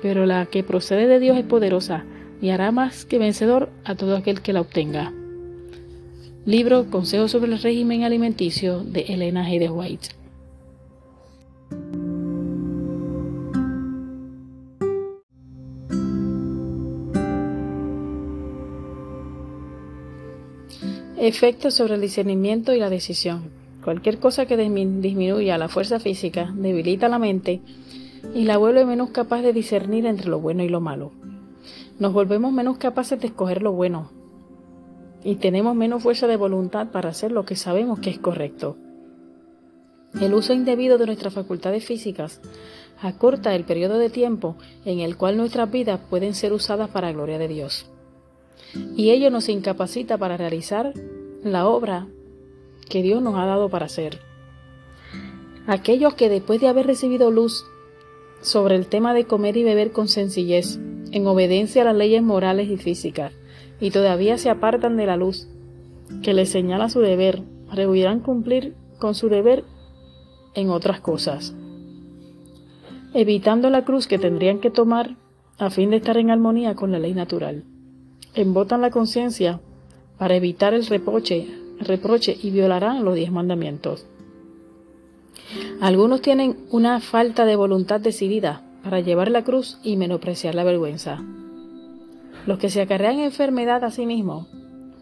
pero 0.03 0.27
la 0.27 0.47
que 0.47 0.63
procede 0.63 1.07
de 1.07 1.19
Dios 1.19 1.37
es 1.37 1.45
poderosa 1.45 2.05
y 2.41 2.51
hará 2.51 2.71
más 2.71 3.05
que 3.05 3.19
vencedor 3.19 3.71
a 3.85 3.95
todo 3.95 4.17
aquel 4.17 4.41
que 4.41 4.53
la 4.53 4.61
obtenga. 4.61 5.13
Libro 6.45 6.91
Consejos 6.91 7.33
sobre 7.33 7.53
el 7.53 7.61
régimen 7.61 8.05
alimenticio 8.05 8.85
de 8.85 9.01
Elena 9.01 9.47
G. 9.49 9.69
White. 9.71 10.09
Efectos 21.21 21.75
sobre 21.75 21.97
el 21.97 22.01
discernimiento 22.01 22.73
y 22.73 22.79
la 22.79 22.91
decisión. 22.91 23.51
Cualquier 23.83 24.21
cosa 24.21 24.47
que 24.47 24.57
disminuya 24.57 25.59
la 25.59 25.69
fuerza 25.69 25.99
física 25.99 26.53
debilita 26.55 27.09
la 27.09 27.19
mente 27.19 27.61
y 28.37 28.45
la 28.45 28.57
vuelve 28.57 28.85
menos 28.85 29.11
capaz 29.11 29.43
de 29.43 29.53
discernir 29.53 30.07
entre 30.07 30.29
lo 30.29 30.39
bueno 30.39 30.63
y 30.63 30.69
lo 30.69 30.81
malo. 30.81 31.11
Nos 31.99 32.13
volvemos 32.13 32.53
menos 32.53 32.79
capaces 32.79 33.21
de 33.21 33.27
escoger 33.27 33.63
lo 33.63 33.73
bueno 33.73 34.13
y 35.25 35.35
tenemos 35.35 35.75
menos 35.75 36.05
fuerza 36.05 36.29
de 36.29 36.37
voluntad 36.37 36.93
para 36.93 37.09
hacer 37.09 37.33
lo 37.33 37.45
que 37.45 37.57
sabemos 37.57 37.99
que 37.99 38.11
es 38.11 38.21
correcto. 38.21 38.77
El 40.21 40.35
uso 40.35 40.53
indebido 40.53 40.99
de 40.99 41.07
nuestras 41.07 41.35
facultades 41.35 41.85
físicas 41.85 42.41
acorta 43.03 43.57
el 43.57 43.65
periodo 43.65 43.99
de 43.99 44.11
tiempo 44.11 44.55
en 44.85 45.01
el 45.01 45.17
cual 45.17 45.37
nuestras 45.37 45.69
vidas 45.69 45.99
pueden 46.09 46.35
ser 46.35 46.53
usadas 46.53 46.91
para 46.91 47.09
la 47.09 47.15
gloria 47.15 47.39
de 47.39 47.49
Dios 47.49 47.91
y 48.75 49.11
ello 49.11 49.31
nos 49.31 49.49
incapacita 49.49 50.19
para 50.19 50.37
realizar 50.37 50.93
la 51.43 51.67
obra 51.67 52.07
que 52.89 53.03
Dios 53.03 53.23
nos 53.23 53.37
ha 53.37 53.47
dado 53.47 53.69
para 53.69 53.87
hacer. 53.87 54.19
Aquellos 55.67 56.15
que 56.15 56.29
después 56.29 56.61
de 56.61 56.69
haber 56.69 56.87
recibido 56.87 57.31
luz 57.31 57.65
sobre 58.41 58.77
el 58.77 58.87
tema 58.87 59.15
de 59.15 59.25
comer 59.25 59.57
y 59.57 59.65
beber 59.65 59.93
con 59.93 60.09
sencillez, 60.09 60.79
en 61.11 61.27
obediencia 61.27 61.83
a 61.83 61.85
las 61.87 61.97
leyes 61.97 62.23
morales 62.23 62.69
y 62.71 62.77
físicas, 62.77 63.33
y 63.81 63.91
todavía 63.91 64.39
se 64.39 64.51
apartan 64.51 64.97
de 64.97 65.07
la 65.07 65.17
luz 65.17 65.49
que 66.23 66.35
les 66.35 66.51
señala 66.51 66.89
su 66.89 67.01
deber, 67.01 67.43
rehuirán 67.73 68.21
cumplir 68.21 68.75
con 68.99 69.15
su 69.15 69.29
deber 69.29 69.65
en 70.55 70.71
otras 70.71 71.01
cosas, 71.01 71.55
evitando 73.15 73.71
la 73.71 73.85
cruz 73.85 74.07
que 74.07 74.19
tendrían 74.19 74.61
que 74.61 74.71
tomar 74.71 75.17
a 75.59 75.71
fin 75.71 75.91
de 75.91 75.97
estar 75.97 76.17
en 76.17 76.31
armonía 76.31 76.75
con 76.75 76.93
la 76.93 76.99
ley 76.99 77.15
natural 77.15 77.65
embotan 78.41 78.81
la 78.81 78.91
conciencia 78.91 79.61
para 80.17 80.37
evitar 80.37 80.73
el 80.73 80.87
reproche, 80.87 81.49
reproche 81.81 82.37
y 82.41 82.51
violarán 82.51 83.05
los 83.05 83.15
diez 83.15 83.33
mandamientos. 83.33 84.07
Algunos 85.81 86.23
tienen 86.23 86.57
una 86.71 87.01
falta 87.01 87.45
de 87.45 87.57
voluntad 87.57 88.01
decidida 88.01 88.63
para 88.85 89.01
llevar 89.01 89.31
la 89.31 89.43
cruz 89.43 89.79
y 89.83 89.97
menospreciar 89.97 90.55
la 90.55 90.65
vergüenza. 90.65 91.23
Los 92.47 92.59
que 92.59 92.71
se 92.71 92.81
acarrean 92.81 93.19
enfermedad 93.19 93.83
a 93.83 93.91
sí 93.91 94.07
mismos 94.07 94.47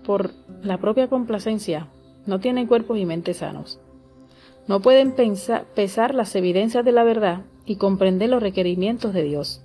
por 0.05 0.31
la 0.62 0.78
propia 0.78 1.09
complacencia 1.09 1.88
no 2.26 2.40
tienen 2.40 2.66
cuerpos 2.66 2.99
y 2.99 3.05
mentes 3.05 3.38
sanos. 3.38 3.78
No 4.66 4.81
pueden 4.81 5.14
pesar 5.75 6.14
las 6.14 6.35
evidencias 6.35 6.85
de 6.85 6.93
la 6.93 7.05
verdad 7.05 7.43
y 7.66 7.76
comprender 7.76 8.31
los 8.31 8.43
requerimientos 8.43 9.12
de 9.12 9.23
Dios. 9.23 9.62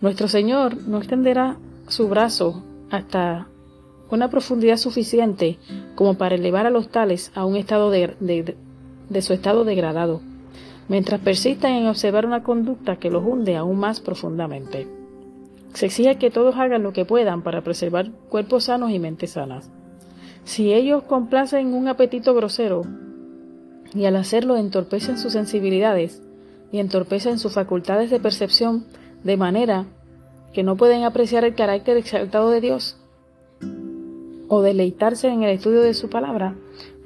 Nuestro 0.00 0.26
Señor 0.26 0.76
no 0.86 0.98
extenderá 0.98 1.56
su 1.88 2.08
brazo 2.08 2.64
hasta 2.92 3.48
una 4.10 4.28
profundidad 4.28 4.76
suficiente 4.76 5.58
como 5.94 6.14
para 6.14 6.34
elevar 6.34 6.66
a 6.66 6.70
los 6.70 6.88
tales 6.88 7.32
a 7.34 7.46
un 7.46 7.56
estado 7.56 7.90
de, 7.90 8.54
su 9.20 9.32
estado 9.32 9.64
degradado, 9.64 10.20
mientras 10.88 11.20
persistan 11.20 11.72
en 11.72 11.86
observar 11.86 12.26
una 12.26 12.42
conducta 12.42 12.96
que 12.96 13.10
los 13.10 13.24
hunde 13.24 13.56
aún 13.56 13.78
más 13.78 14.00
profundamente. 14.00 14.86
Se 15.72 15.86
exige 15.86 16.18
que 16.18 16.30
todos 16.30 16.56
hagan 16.56 16.82
lo 16.82 16.92
que 16.92 17.06
puedan 17.06 17.42
para 17.42 17.62
preservar 17.62 18.10
cuerpos 18.28 18.64
sanos 18.64 18.90
y 18.90 18.98
mentes 18.98 19.30
sanas. 19.30 19.70
Si 20.44 20.74
ellos 20.74 21.02
complacen 21.04 21.72
un 21.72 21.88
apetito 21.88 22.34
grosero 22.34 22.82
y 23.94 24.04
al 24.04 24.16
hacerlo 24.16 24.58
entorpecen 24.58 25.16
sus 25.16 25.32
sensibilidades 25.32 26.22
y 26.70 26.78
entorpecen 26.80 27.38
sus 27.38 27.54
facultades 27.54 28.10
de 28.10 28.20
percepción 28.20 28.84
de 29.24 29.38
manera 29.38 29.86
que 30.52 30.62
no 30.62 30.76
pueden 30.76 31.04
apreciar 31.04 31.44
el 31.44 31.54
carácter 31.54 31.96
exaltado 31.96 32.50
de 32.50 32.60
Dios 32.60 32.98
o 34.48 34.60
deleitarse 34.60 35.28
en 35.28 35.42
el 35.42 35.50
estudio 35.50 35.80
de 35.80 35.94
su 35.94 36.10
palabra, 36.10 36.54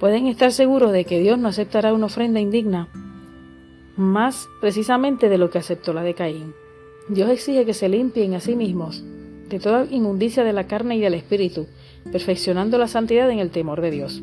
pueden 0.00 0.26
estar 0.26 0.50
seguros 0.50 0.92
de 0.92 1.04
que 1.04 1.20
Dios 1.20 1.38
no 1.38 1.48
aceptará 1.48 1.92
una 1.92 2.06
ofrenda 2.06 2.40
indigna, 2.40 2.88
más 3.96 4.48
precisamente 4.60 5.28
de 5.28 5.38
lo 5.38 5.48
que 5.50 5.58
aceptó 5.58 5.92
la 5.92 6.02
de 6.02 6.14
Caín. 6.14 6.54
Dios 7.08 7.30
exige 7.30 7.64
que 7.64 7.72
se 7.72 7.88
limpien 7.88 8.34
a 8.34 8.40
sí 8.40 8.56
mismos 8.56 9.04
de 9.48 9.60
toda 9.60 9.86
inmundicia 9.90 10.42
de 10.42 10.52
la 10.52 10.66
carne 10.66 10.96
y 10.96 11.00
del 11.00 11.14
espíritu, 11.14 11.68
perfeccionando 12.10 12.78
la 12.78 12.88
santidad 12.88 13.30
en 13.30 13.38
el 13.38 13.50
temor 13.50 13.80
de 13.80 13.92
Dios. 13.92 14.22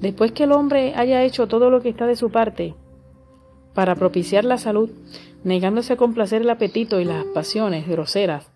Después 0.00 0.32
que 0.32 0.44
el 0.44 0.52
hombre 0.52 0.94
haya 0.94 1.24
hecho 1.24 1.48
todo 1.48 1.70
lo 1.70 1.80
que 1.80 1.88
está 1.88 2.06
de 2.06 2.14
su 2.14 2.30
parte 2.30 2.74
para 3.74 3.96
propiciar 3.96 4.44
la 4.44 4.58
salud, 4.58 4.90
negándose 5.42 5.92
a 5.92 5.96
complacer 5.96 6.42
el 6.42 6.50
apetito 6.50 7.00
y 7.00 7.04
las 7.04 7.24
pasiones 7.26 7.86
groseras, 7.86 8.48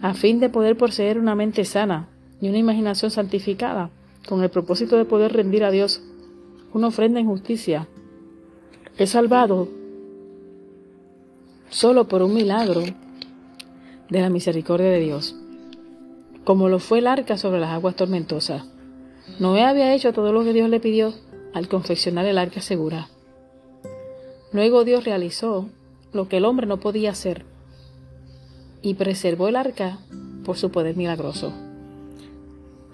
a 0.00 0.14
fin 0.14 0.40
de 0.40 0.48
poder 0.48 0.76
poseer 0.76 1.18
una 1.18 1.34
mente 1.34 1.64
sana 1.64 2.08
y 2.40 2.48
una 2.48 2.58
imaginación 2.58 3.10
santificada, 3.10 3.90
con 4.28 4.42
el 4.42 4.50
propósito 4.50 4.96
de 4.96 5.04
poder 5.04 5.32
rendir 5.32 5.64
a 5.64 5.70
Dios 5.70 6.02
una 6.72 6.88
ofrenda 6.88 7.20
en 7.20 7.26
justicia. 7.26 7.88
Es 8.96 9.10
salvado 9.10 9.68
solo 11.68 12.06
por 12.06 12.22
un 12.22 12.34
milagro 12.34 12.82
de 14.08 14.20
la 14.20 14.30
misericordia 14.30 14.88
de 14.88 15.00
Dios, 15.00 15.34
como 16.44 16.68
lo 16.68 16.78
fue 16.78 16.98
el 16.98 17.06
arca 17.06 17.36
sobre 17.36 17.60
las 17.60 17.70
aguas 17.70 17.96
tormentosas. 17.96 18.64
Noé 19.38 19.64
había 19.64 19.94
hecho 19.94 20.12
todo 20.12 20.32
lo 20.32 20.44
que 20.44 20.52
Dios 20.52 20.68
le 20.68 20.80
pidió 20.80 21.14
al 21.54 21.68
confeccionar 21.68 22.26
el 22.26 22.38
arca 22.38 22.60
segura. 22.60 23.08
Luego 24.52 24.84
Dios 24.84 25.04
realizó 25.04 25.68
lo 26.12 26.28
que 26.28 26.36
el 26.36 26.44
hombre 26.44 26.66
no 26.66 26.78
podía 26.78 27.10
hacer, 27.10 27.44
y 28.82 28.94
preservó 28.94 29.48
el 29.48 29.56
arca 29.56 29.98
por 30.44 30.58
su 30.58 30.70
poder 30.70 30.96
milagroso. 30.96 31.52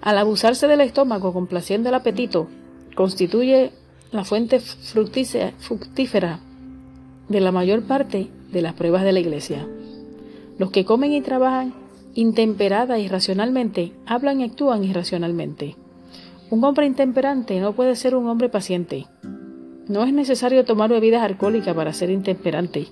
Al 0.01 0.17
abusarse 0.17 0.67
del 0.67 0.81
estómago 0.81 1.33
complaciendo 1.33 1.89
el 1.89 1.95
apetito, 1.95 2.47
constituye 2.95 3.71
la 4.11 4.23
fuente 4.23 4.59
fructífera 4.59 6.39
de 7.27 7.41
la 7.41 7.51
mayor 7.51 7.83
parte 7.83 8.29
de 8.51 8.61
las 8.61 8.73
pruebas 8.73 9.03
de 9.03 9.11
la 9.11 9.19
iglesia. 9.19 9.67
Los 10.57 10.71
que 10.71 10.85
comen 10.85 11.11
y 11.11 11.21
trabajan 11.21 11.73
intemperada 12.15 12.97
y 12.97 13.05
irracionalmente 13.05 13.93
hablan 14.05 14.41
y 14.41 14.45
actúan 14.45 14.83
irracionalmente. 14.83 15.75
Un 16.49 16.63
hombre 16.63 16.85
intemperante 16.85 17.59
no 17.59 17.73
puede 17.73 17.95
ser 17.95 18.15
un 18.15 18.27
hombre 18.27 18.49
paciente. 18.49 19.05
No 19.89 20.03
es 20.03 20.13
necesario 20.13 20.65
tomar 20.65 20.91
bebidas 20.91 21.23
alcohólicas 21.23 21.75
para 21.75 21.93
ser 21.93 22.11
intemperante. 22.11 22.89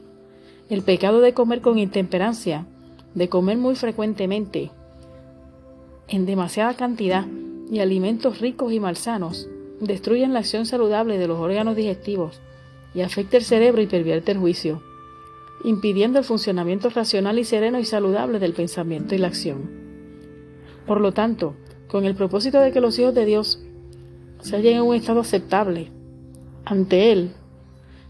El 0.67 0.81
pecado 0.81 1.21
de 1.21 1.35
comer 1.35 1.61
con 1.61 1.77
intemperancia 1.77 2.65
de 3.13 3.29
comer 3.29 3.57
muy 3.57 3.75
frecuentemente, 3.75 4.71
en 6.07 6.25
demasiada 6.25 6.73
cantidad, 6.73 7.25
y 7.69 7.79
alimentos 7.81 8.39
ricos 8.39 8.73
y 8.73 8.79
malsanos, 8.79 9.47
destruyen 9.79 10.33
la 10.33 10.39
acción 10.39 10.65
saludable 10.65 11.19
de 11.19 11.27
los 11.27 11.37
órganos 11.37 11.75
digestivos 11.75 12.41
y 12.95 13.01
afecta 13.01 13.37
el 13.37 13.43
cerebro 13.43 13.81
y 13.81 13.87
pervierte 13.87 14.31
el 14.31 14.39
juicio, 14.39 14.81
impidiendo 15.63 16.17
el 16.17 16.25
funcionamiento 16.25 16.89
racional 16.89 17.37
y 17.37 17.43
sereno 17.43 17.77
y 17.77 17.85
saludable 17.85 18.39
del 18.39 18.53
pensamiento 18.53 19.13
y 19.13 19.19
la 19.19 19.27
acción. 19.27 19.69
Por 20.87 20.99
lo 20.99 21.11
tanto, 21.11 21.53
con 21.89 22.05
el 22.05 22.15
propósito 22.15 22.59
de 22.59 22.71
que 22.71 22.81
los 22.81 22.97
hijos 22.97 23.13
de 23.13 23.25
Dios 23.25 23.61
se 24.41 24.55
hallen 24.55 24.77
en 24.77 24.81
un 24.81 24.95
estado 24.95 25.19
aceptable 25.19 25.91
ante 26.69 27.11
Él, 27.11 27.31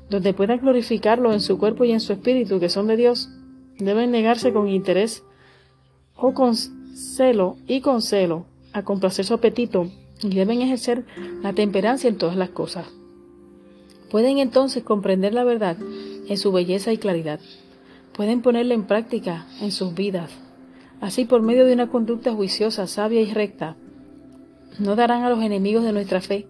donde 0.09 0.33
puedan 0.33 0.59
glorificarlo 0.59 1.31
en 1.31 1.41
su 1.41 1.59
cuerpo 1.59 1.83
y 1.85 1.91
en 1.91 1.99
su 1.99 2.13
espíritu, 2.13 2.59
que 2.59 2.69
son 2.69 2.87
de 2.87 2.97
Dios, 2.97 3.29
deben 3.77 4.11
negarse 4.11 4.51
con 4.51 4.67
interés 4.67 5.23
o 6.15 6.33
con 6.33 6.55
celo 6.55 7.57
y 7.67 7.81
con 7.81 8.01
celo 8.01 8.45
a 8.73 8.83
complacer 8.83 9.25
su 9.25 9.35
apetito 9.35 9.91
y 10.23 10.29
deben 10.29 10.61
ejercer 10.61 11.05
la 11.43 11.53
temperancia 11.53 12.09
en 12.09 12.17
todas 12.17 12.35
las 12.35 12.49
cosas. 12.49 12.87
Pueden 14.09 14.39
entonces 14.39 14.83
comprender 14.83 15.33
la 15.33 15.43
verdad 15.43 15.77
en 16.27 16.37
su 16.37 16.51
belleza 16.51 16.91
y 16.91 16.97
claridad. 16.97 17.39
Pueden 18.13 18.41
ponerla 18.41 18.73
en 18.73 18.87
práctica 18.87 19.45
en 19.61 19.71
sus 19.71 19.93
vidas. 19.93 20.31
Así, 20.99 21.25
por 21.25 21.43
medio 21.43 21.65
de 21.65 21.73
una 21.73 21.89
conducta 21.89 22.33
juiciosa, 22.33 22.87
sabia 22.87 23.21
y 23.21 23.31
recta, 23.31 23.75
no 24.79 24.95
darán 24.95 25.23
a 25.23 25.29
los 25.29 25.43
enemigos 25.43 25.83
de 25.83 25.93
nuestra 25.93 26.21
fe 26.21 26.47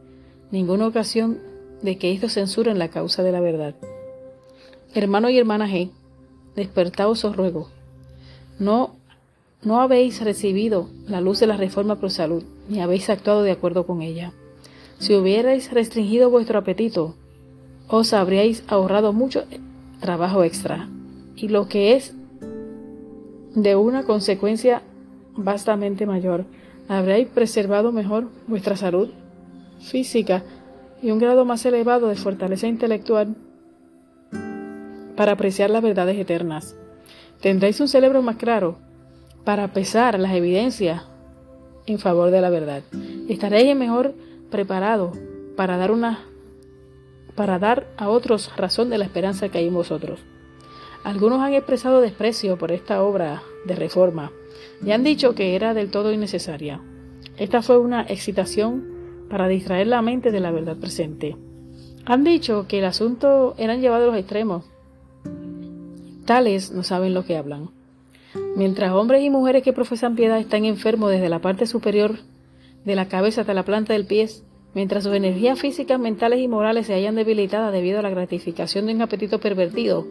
ninguna 0.52 0.88
ocasión 0.88 1.40
de 1.82 1.98
que 1.98 2.12
estos 2.12 2.34
censuren 2.34 2.80
la 2.80 2.90
causa 2.90 3.24
de 3.24 3.32
la 3.32 3.40
verdad. 3.40 3.76
Hermano 4.94 5.30
y 5.30 5.38
hermana 5.38 5.68
G, 5.68 5.92
despertaos 6.56 7.24
os 7.26 7.36
ruego. 7.36 7.70
No, 8.60 8.96
no 9.64 9.82
habéis 9.82 10.22
recibido 10.22 10.90
la 11.08 11.22
luz 11.22 11.40
de 11.40 11.48
la 11.48 11.58
reforma 11.58 11.98
pro 11.98 12.10
salud, 12.10 12.44
ni 12.68 12.82
habéis 12.82 13.10
actuado 13.10 13.44
de 13.44 13.52
acuerdo 13.52 13.86
con 13.86 14.02
ella. 14.02 14.34
Si 15.00 15.14
hubierais 15.14 15.72
restringido 15.72 16.30
vuestro 16.30 16.58
apetito, 16.58 17.16
os 17.88 18.14
habríais 18.14 18.64
ahorrado 18.68 19.14
mucho 19.14 19.44
trabajo 20.00 20.44
extra, 20.44 20.90
y 21.36 21.48
lo 21.48 21.68
que 21.68 21.96
es 21.96 22.14
de 23.54 23.76
una 23.76 24.04
consecuencia 24.04 24.82
vastamente 25.36 26.06
mayor, 26.06 26.46
habréis 26.88 27.28
preservado 27.28 27.92
mejor 27.92 28.28
vuestra 28.48 28.76
salud 28.76 29.10
física 29.80 30.44
y 31.02 31.12
un 31.12 31.20
grado 31.20 31.46
más 31.46 31.66
elevado 31.66 32.08
de 32.08 32.16
fortaleza 32.16 32.68
intelectual 32.68 33.36
para 35.16 35.34
apreciar 35.34 35.70
las 35.70 35.82
verdades 35.82 36.18
eternas. 36.18 36.76
Tendréis 37.42 37.80
un 37.82 37.88
cerebro 37.88 38.22
más 38.22 38.38
claro 38.38 38.78
para 39.44 39.74
pesar 39.74 40.20
las 40.20 40.34
evidencias 40.34 41.04
en 41.86 42.00
favor 42.00 42.32
de 42.32 42.42
la 42.42 42.50
verdad. 42.50 42.84
Estaréis 43.30 43.76
mejor 43.76 44.14
preparado 44.50 45.12
para 45.56 45.78
dar 45.78 45.92
una 45.92 46.20
para 47.36 47.60
dar 47.60 47.88
a 47.98 48.10
otros 48.10 48.52
razón 48.58 48.90
de 48.90 48.98
la 48.98 49.06
esperanza 49.06 49.50
que 49.50 49.60
hay 49.60 49.68
en 49.68 49.74
vosotros. 49.76 50.20
Algunos 51.04 51.40
han 51.40 51.54
expresado 51.54 52.02
desprecio 52.02 52.58
por 52.58 52.72
esta 52.72 53.04
obra 53.04 53.44
de 53.66 53.76
reforma 53.76 54.32
y 54.84 54.92
han 54.92 55.04
dicho 55.04 55.36
que 55.36 55.56
era 55.56 55.76
del 55.76 55.92
todo 55.92 56.12
innecesaria. 56.12 56.82
Esta 57.38 57.62
fue 57.62 57.78
una 57.78 58.02
excitación 58.02 58.97
para 59.30 59.48
distraer 59.48 59.88
la 59.88 60.02
mente 60.02 60.32
de 60.32 60.40
la 60.40 60.52
verdad 60.52 60.78
presente. 60.78 61.36
Han 62.06 62.24
dicho 62.24 62.66
que 62.68 62.80
el 62.80 62.86
asunto 62.86 63.54
eran 63.58 63.82
llevado 63.82 64.06
a 64.06 64.08
los 64.08 64.18
extremos. 64.18 64.64
Tales 66.26 66.72
no 66.72 66.84
saben 66.84 67.14
lo 67.14 67.26
que 67.26 67.38
hablan. 67.38 67.70
Mientras 68.56 68.92
hombres 68.92 69.24
y 69.24 69.30
mujeres 69.30 69.64
que 69.64 69.74
profesan 69.74 70.16
piedad 70.16 70.40
están 70.40 70.66
enfermos 70.66 71.12
desde 71.12 71.30
la 71.30 71.40
parte 71.40 71.66
superior 71.66 72.20
de 72.86 72.96
la 72.96 73.08
cabeza 73.08 73.42
hasta 73.42 73.54
la 73.54 73.64
planta 73.64 73.94
del 73.94 74.06
pie, 74.06 74.30
mientras 74.74 75.04
sus 75.04 75.14
energías 75.14 75.60
físicas, 75.60 76.00
mentales 76.00 76.40
y 76.40 76.48
morales 76.48 76.88
se 76.88 76.94
hayan 76.94 77.16
debilitadas 77.16 77.74
debido 77.74 78.00
a 78.00 78.02
la 78.02 78.10
gratificación 78.10 78.86
de 78.86 78.96
un 78.96 79.02
apetito 79.02 79.40
pervertido 79.40 80.08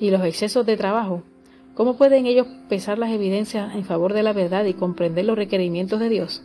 y 0.00 0.10
los 0.10 0.24
excesos 0.24 0.66
de 0.66 0.76
trabajo, 0.76 1.22
¿cómo 1.74 1.96
pueden 1.96 2.26
ellos 2.26 2.46
pesar 2.68 2.98
las 2.98 3.12
evidencias 3.12 3.74
en 3.74 3.84
favor 3.84 4.12
de 4.12 4.22
la 4.22 4.32
verdad 4.32 4.64
y 4.64 4.74
comprender 4.74 5.24
los 5.24 5.36
requerimientos 5.36 6.00
de 6.00 6.08
Dios? 6.08 6.42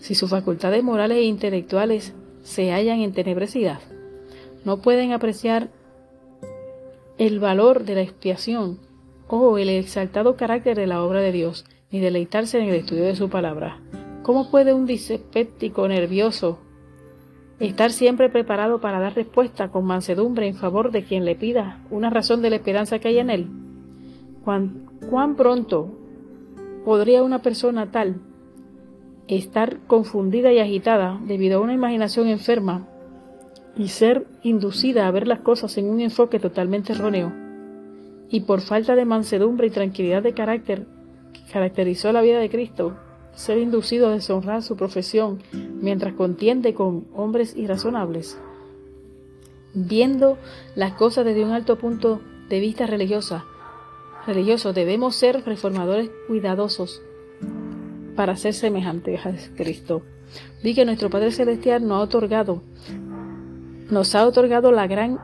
Si 0.00 0.14
sus 0.14 0.30
facultades 0.30 0.82
morales 0.82 1.18
e 1.18 1.22
intelectuales 1.22 2.14
se 2.42 2.72
hallan 2.72 3.00
en 3.00 3.12
tenebrecidad, 3.12 3.80
no 4.64 4.78
pueden 4.78 5.12
apreciar 5.12 5.70
el 7.18 7.38
valor 7.38 7.84
de 7.84 7.94
la 7.94 8.02
expiación 8.02 8.78
o 9.28 9.58
el 9.58 9.68
exaltado 9.68 10.36
carácter 10.36 10.76
de 10.76 10.86
la 10.86 11.02
obra 11.02 11.20
de 11.20 11.32
Dios, 11.32 11.64
ni 11.90 12.00
deleitarse 12.00 12.58
en 12.58 12.68
el 12.68 12.74
estudio 12.74 13.04
de 13.04 13.16
su 13.16 13.28
palabra. 13.28 13.80
¿Cómo 14.22 14.50
puede 14.50 14.72
un 14.72 14.86
dispéptico 14.86 15.86
nervioso 15.86 16.58
estar 17.60 17.92
siempre 17.92 18.28
preparado 18.28 18.80
para 18.80 19.00
dar 19.00 19.14
respuesta 19.14 19.70
con 19.70 19.84
mansedumbre 19.84 20.46
en 20.46 20.56
favor 20.56 20.90
de 20.90 21.04
quien 21.04 21.24
le 21.24 21.36
pida 21.36 21.80
una 21.90 22.10
razón 22.10 22.42
de 22.42 22.50
la 22.50 22.56
esperanza 22.56 22.98
que 22.98 23.08
hay 23.08 23.18
en 23.18 23.30
él? 23.30 23.48
¿Cuán, 24.44 24.86
cuán 25.08 25.36
pronto 25.36 25.90
podría 26.84 27.22
una 27.22 27.42
persona 27.42 27.90
tal 27.90 28.20
estar 29.28 29.78
confundida 29.86 30.52
y 30.52 30.58
agitada 30.58 31.18
debido 31.24 31.58
a 31.58 31.62
una 31.62 31.72
imaginación 31.72 32.28
enferma 32.28 32.86
y 33.76 33.88
ser 33.88 34.26
inducida 34.42 35.06
a 35.06 35.10
ver 35.10 35.26
las 35.26 35.40
cosas 35.40 35.76
en 35.78 35.88
un 35.88 36.00
enfoque 36.00 36.38
totalmente 36.38 36.92
erróneo, 36.92 37.32
y 38.30 38.40
por 38.40 38.60
falta 38.60 38.94
de 38.94 39.04
mansedumbre 39.04 39.66
y 39.66 39.70
tranquilidad 39.70 40.22
de 40.22 40.34
carácter 40.34 40.86
que 41.32 41.40
caracterizó 41.52 42.12
la 42.12 42.22
vida 42.22 42.38
de 42.38 42.50
Cristo, 42.50 42.96
ser 43.34 43.58
inducido 43.58 44.08
a 44.08 44.12
deshonrar 44.12 44.62
su 44.62 44.76
profesión 44.76 45.40
mientras 45.52 46.14
contiende 46.14 46.74
con 46.74 47.06
hombres 47.14 47.56
irrazonables. 47.56 48.38
Viendo 49.74 50.38
las 50.76 50.92
cosas 50.92 51.24
desde 51.24 51.44
un 51.44 51.50
alto 51.50 51.76
punto 51.78 52.20
de 52.48 52.60
vista 52.60 52.86
religiosa, 52.86 53.44
religioso 54.26 54.72
debemos 54.72 55.16
ser 55.16 55.44
reformadores 55.44 56.10
cuidadosos 56.28 57.02
para 58.16 58.36
ser 58.36 58.54
semejantes 58.54 59.24
a 59.26 59.32
Cristo. 59.56 60.02
Vi 60.62 60.74
que 60.74 60.84
nuestro 60.84 61.10
Padre 61.10 61.32
Celestial 61.32 61.86
nos 61.86 61.98
ha 61.98 62.02
otorgado, 62.02 62.62
nos 63.90 64.14
ha 64.14 64.26
otorgado 64.26 64.72
la 64.72 64.86
gran 64.86 65.20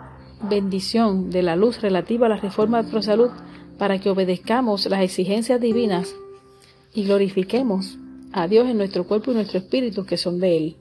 bendición 0.48 1.30
de 1.30 1.42
la 1.42 1.56
luz 1.56 1.80
relativa 1.80 2.26
a 2.26 2.30
la 2.30 2.36
reforma 2.36 2.82
de 2.82 3.02
salud 3.02 3.30
para 3.78 3.98
que 3.98 4.10
obedezcamos 4.10 4.86
las 4.86 5.02
exigencias 5.02 5.60
divinas 5.60 6.14
y 6.94 7.04
glorifiquemos 7.04 7.98
a 8.32 8.46
Dios 8.46 8.68
en 8.68 8.76
nuestro 8.76 9.04
cuerpo 9.04 9.30
y 9.30 9.34
nuestro 9.34 9.58
espíritu 9.58 10.04
que 10.04 10.16
son 10.16 10.38
de 10.38 10.56
Él, 10.56 10.76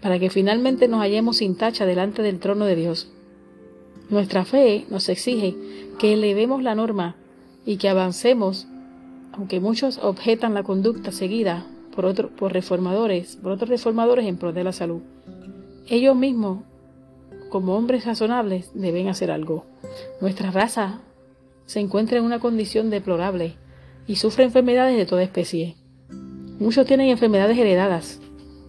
para 0.00 0.18
que 0.18 0.30
finalmente 0.30 0.88
nos 0.88 1.00
hallemos 1.00 1.38
sin 1.38 1.56
tacha 1.56 1.86
delante 1.86 2.22
del 2.22 2.40
trono 2.40 2.64
de 2.64 2.76
Dios. 2.76 3.10
Nuestra 4.10 4.44
fe 4.44 4.84
nos 4.90 5.08
exige 5.08 5.56
que 5.98 6.12
elevemos 6.14 6.62
la 6.62 6.74
norma 6.74 7.16
y 7.64 7.76
que 7.76 7.88
avancemos 7.88 8.66
aunque 9.32 9.60
muchos 9.60 9.98
objetan 9.98 10.54
la 10.54 10.62
conducta 10.62 11.12
seguida 11.12 11.66
por, 11.94 12.30
por 12.30 12.52
reformadores, 12.52 13.36
por 13.36 13.52
otros 13.52 13.70
reformadores 13.70 14.26
en 14.26 14.36
pro 14.36 14.52
de 14.52 14.64
la 14.64 14.72
salud. 14.72 15.02
Ellos 15.88 16.16
mismos, 16.16 16.60
como 17.50 17.76
hombres 17.76 18.04
razonables, 18.04 18.70
deben 18.74 19.08
hacer 19.08 19.30
algo. 19.30 19.66
Nuestra 20.20 20.50
raza 20.50 21.00
se 21.66 21.80
encuentra 21.80 22.18
en 22.18 22.24
una 22.24 22.40
condición 22.40 22.90
deplorable 22.90 23.56
y 24.06 24.16
sufre 24.16 24.44
enfermedades 24.44 24.96
de 24.96 25.06
toda 25.06 25.22
especie. 25.22 25.76
Muchos 26.58 26.86
tienen 26.86 27.08
enfermedades 27.08 27.58
heredadas 27.58 28.20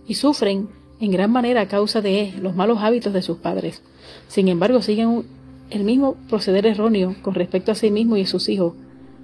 y 0.07 0.15
sufren 0.15 0.69
en 0.99 1.11
gran 1.11 1.31
manera 1.31 1.61
a 1.61 1.67
causa 1.67 2.01
de 2.01 2.33
los 2.41 2.55
malos 2.55 2.79
hábitos 2.79 3.13
de 3.13 3.21
sus 3.21 3.37
padres. 3.37 3.83
Sin 4.27 4.47
embargo, 4.47 4.81
siguen 4.81 5.25
el 5.69 5.83
mismo 5.83 6.15
proceder 6.29 6.65
erróneo 6.65 7.15
con 7.21 7.33
respecto 7.33 7.71
a 7.71 7.75
sí 7.75 7.91
mismos 7.91 8.19
y 8.19 8.21
a 8.21 8.27
sus 8.27 8.49
hijos, 8.49 8.73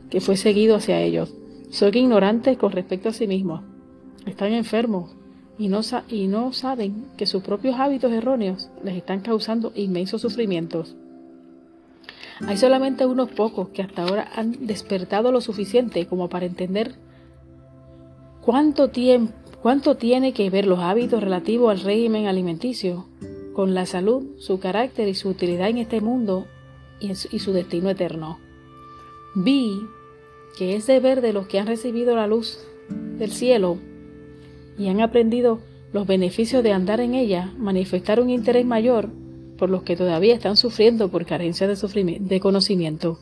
que 0.09 0.21
fue 0.21 0.37
seguido 0.37 0.75
hacia 0.75 1.01
ellos. 1.01 1.33
Son 1.69 1.95
ignorantes 1.95 2.57
con 2.57 2.71
respecto 2.71 3.09
a 3.09 3.13
sí 3.13 3.27
mismos. 3.27 3.61
Están 4.25 4.53
enfermos 4.53 5.11
y 5.57 5.67
no, 5.67 5.81
y 6.09 6.27
no 6.27 6.53
saben 6.53 7.05
que 7.17 7.25
sus 7.25 7.43
propios 7.43 7.75
hábitos 7.79 8.11
erróneos 8.11 8.69
les 8.83 8.95
están 8.95 9.19
causando 9.19 9.71
inmensos 9.75 10.21
sufrimientos. 10.21 10.95
Hay 12.47 12.57
solamente 12.57 13.05
unos 13.05 13.29
pocos 13.29 13.69
que 13.69 13.81
hasta 13.81 14.03
ahora 14.03 14.29
han 14.33 14.65
despertado 14.65 15.31
lo 15.31 15.41
suficiente 15.41 16.07
como 16.07 16.29
para 16.29 16.45
entender 16.45 16.95
cuánto, 18.41 18.89
tiempo, 18.89 19.33
cuánto 19.61 19.97
tiene 19.97 20.31
que 20.31 20.49
ver 20.49 20.65
los 20.65 20.79
hábitos 20.79 21.21
relativos 21.21 21.71
al 21.71 21.81
régimen 21.81 22.27
alimenticio 22.27 23.05
con 23.53 23.73
la 23.73 23.85
salud, 23.85 24.37
su 24.37 24.59
carácter 24.59 25.09
y 25.09 25.15
su 25.15 25.27
utilidad 25.27 25.67
en 25.67 25.79
este 25.79 25.99
mundo 25.99 26.47
y, 27.01 27.13
su 27.15 27.51
destino 27.51 27.89
eterno. 27.89 28.39
Vi 29.35 29.81
que 30.59 30.75
es 30.75 30.87
deber 30.87 31.21
de 31.21 31.31
los 31.31 31.47
que 31.47 31.57
han 31.57 31.67
recibido 31.67 32.17
la 32.17 32.27
luz 32.27 32.59
del 33.17 33.31
cielo 33.31 33.77
y 34.77 34.89
han 34.89 34.99
aprendido 34.99 35.61
los 35.93 36.05
beneficios 36.05 36.63
de 36.63 36.73
andar 36.73 36.99
en 36.99 37.15
ella, 37.15 37.53
manifestar 37.57 38.19
un 38.19 38.29
interés 38.29 38.65
mayor 38.65 39.07
por 39.57 39.69
los 39.69 39.83
que 39.83 39.95
todavía 39.95 40.35
están 40.35 40.57
sufriendo 40.57 41.07
por 41.07 41.25
carencia 41.25 41.65
de, 41.65 42.17
de 42.19 42.39
conocimiento. 42.41 43.17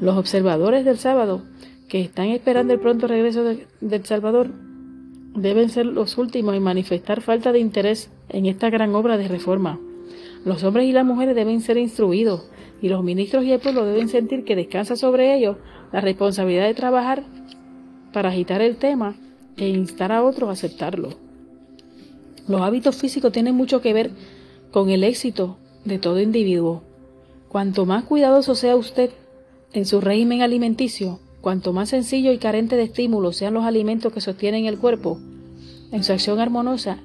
Los 0.00 0.16
observadores 0.16 0.86
del 0.86 0.96
sábado 0.96 1.42
que 1.90 2.00
están 2.00 2.28
esperando 2.28 2.72
el 2.72 2.80
pronto 2.80 3.06
regreso 3.06 3.44
del 3.44 4.06
Salvador 4.06 4.48
deben 5.34 5.68
ser 5.68 5.84
los 5.84 6.16
últimos 6.16 6.54
en 6.54 6.62
manifestar 6.62 7.20
falta 7.20 7.52
de 7.52 7.58
interés 7.58 8.08
en 8.30 8.46
esta 8.46 8.70
gran 8.70 8.94
obra 8.94 9.18
de 9.18 9.28
reforma. 9.28 9.78
Los 10.44 10.64
hombres 10.64 10.86
y 10.86 10.92
las 10.92 11.04
mujeres 11.04 11.36
deben 11.36 11.60
ser 11.60 11.76
instruidos 11.76 12.48
y 12.80 12.88
los 12.88 13.04
ministros 13.04 13.44
y 13.44 13.52
el 13.52 13.60
pueblo 13.60 13.84
deben 13.84 14.08
sentir 14.08 14.44
que 14.44 14.56
descansa 14.56 14.96
sobre 14.96 15.36
ellos 15.36 15.56
la 15.92 16.00
responsabilidad 16.00 16.66
de 16.66 16.74
trabajar 16.74 17.22
para 18.12 18.30
agitar 18.30 18.60
el 18.60 18.76
tema 18.76 19.14
e 19.56 19.68
instar 19.68 20.10
a 20.10 20.22
otros 20.22 20.48
a 20.48 20.52
aceptarlo. 20.52 21.10
Los 22.48 22.60
hábitos 22.60 22.96
físicos 22.96 23.30
tienen 23.30 23.54
mucho 23.54 23.80
que 23.80 23.92
ver 23.92 24.10
con 24.72 24.90
el 24.90 25.04
éxito 25.04 25.58
de 25.84 25.98
todo 25.98 26.20
individuo. 26.20 26.82
Cuanto 27.48 27.86
más 27.86 28.04
cuidadoso 28.04 28.54
sea 28.56 28.74
usted 28.74 29.10
en 29.72 29.86
su 29.86 30.00
régimen 30.00 30.42
alimenticio, 30.42 31.20
cuanto 31.40 31.72
más 31.72 31.90
sencillo 31.90 32.32
y 32.32 32.38
carente 32.38 32.76
de 32.76 32.84
estímulos 32.84 33.36
sean 33.36 33.54
los 33.54 33.64
alimentos 33.64 34.12
que 34.12 34.20
sostienen 34.20 34.66
el 34.66 34.78
cuerpo, 34.78 35.20
en 35.92 36.02
su 36.02 36.12
acción 36.12 36.40
armoniosa, 36.40 36.98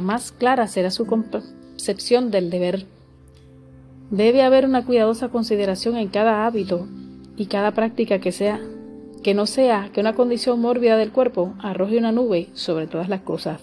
más 0.00 0.32
clara 0.32 0.68
será 0.68 0.90
su 0.90 1.06
concepción 1.82 2.30
del 2.30 2.48
deber. 2.48 2.86
Debe 4.12 4.42
haber 4.42 4.66
una 4.66 4.86
cuidadosa 4.86 5.30
consideración 5.30 5.96
en 5.96 6.06
cada 6.10 6.46
hábito 6.46 6.86
y 7.36 7.46
cada 7.46 7.72
práctica 7.72 8.20
que 8.20 8.30
sea 8.30 8.60
que 9.24 9.34
no 9.34 9.46
sea 9.46 9.90
que 9.92 10.00
una 10.00 10.14
condición 10.14 10.60
mórbida 10.60 10.96
del 10.96 11.10
cuerpo 11.10 11.54
arroje 11.58 11.98
una 11.98 12.12
nube 12.12 12.50
sobre 12.54 12.86
todas 12.86 13.08
las 13.08 13.22
cosas. 13.22 13.62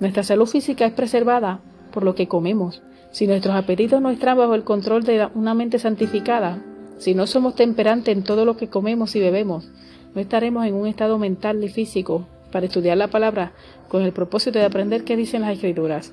Nuestra 0.00 0.24
salud 0.24 0.46
física 0.46 0.86
es 0.86 0.92
preservada 0.92 1.60
por 1.92 2.02
lo 2.02 2.16
que 2.16 2.26
comemos. 2.26 2.82
Si 3.12 3.28
nuestros 3.28 3.54
apetitos 3.54 4.02
no 4.02 4.10
están 4.10 4.36
bajo 4.36 4.56
el 4.56 4.64
control 4.64 5.04
de 5.04 5.28
una 5.36 5.54
mente 5.54 5.78
santificada, 5.78 6.64
si 6.98 7.14
no 7.14 7.28
somos 7.28 7.54
temperantes 7.54 8.16
en 8.16 8.24
todo 8.24 8.44
lo 8.44 8.56
que 8.56 8.66
comemos 8.66 9.14
y 9.14 9.20
bebemos, 9.20 9.70
no 10.16 10.20
estaremos 10.20 10.66
en 10.66 10.74
un 10.74 10.88
estado 10.88 11.16
mental 11.16 11.62
y 11.62 11.68
físico 11.68 12.26
para 12.50 12.66
estudiar 12.66 12.96
la 12.96 13.06
palabra 13.06 13.52
con 13.86 14.02
el 14.02 14.10
propósito 14.10 14.58
de 14.58 14.64
aprender 14.64 15.04
qué 15.04 15.16
dicen 15.16 15.42
las 15.42 15.52
escrituras. 15.52 16.12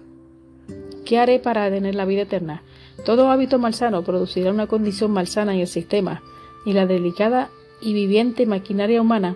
¿Qué 1.05 1.19
haré 1.19 1.39
para 1.39 1.69
tener 1.69 1.95
la 1.95 2.05
vida 2.05 2.23
eterna? 2.23 2.63
Todo 3.05 3.29
hábito 3.29 3.59
malsano 3.59 4.03
producirá 4.03 4.51
una 4.51 4.67
condición 4.67 5.11
malsana 5.11 5.53
en 5.53 5.61
el 5.61 5.67
sistema, 5.67 6.21
y 6.65 6.73
la 6.73 6.85
delicada 6.85 7.49
y 7.81 7.93
viviente 7.93 8.45
maquinaria 8.45 9.01
humana, 9.01 9.35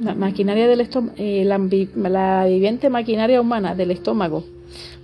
la, 0.00 0.14
maquinaria 0.14 0.66
del 0.66 0.88
eh, 1.16 1.44
la, 1.44 1.58
viviente 2.46 2.90
maquinaria 2.90 3.40
humana 3.40 3.74
del 3.74 3.90
estómago 3.90 4.44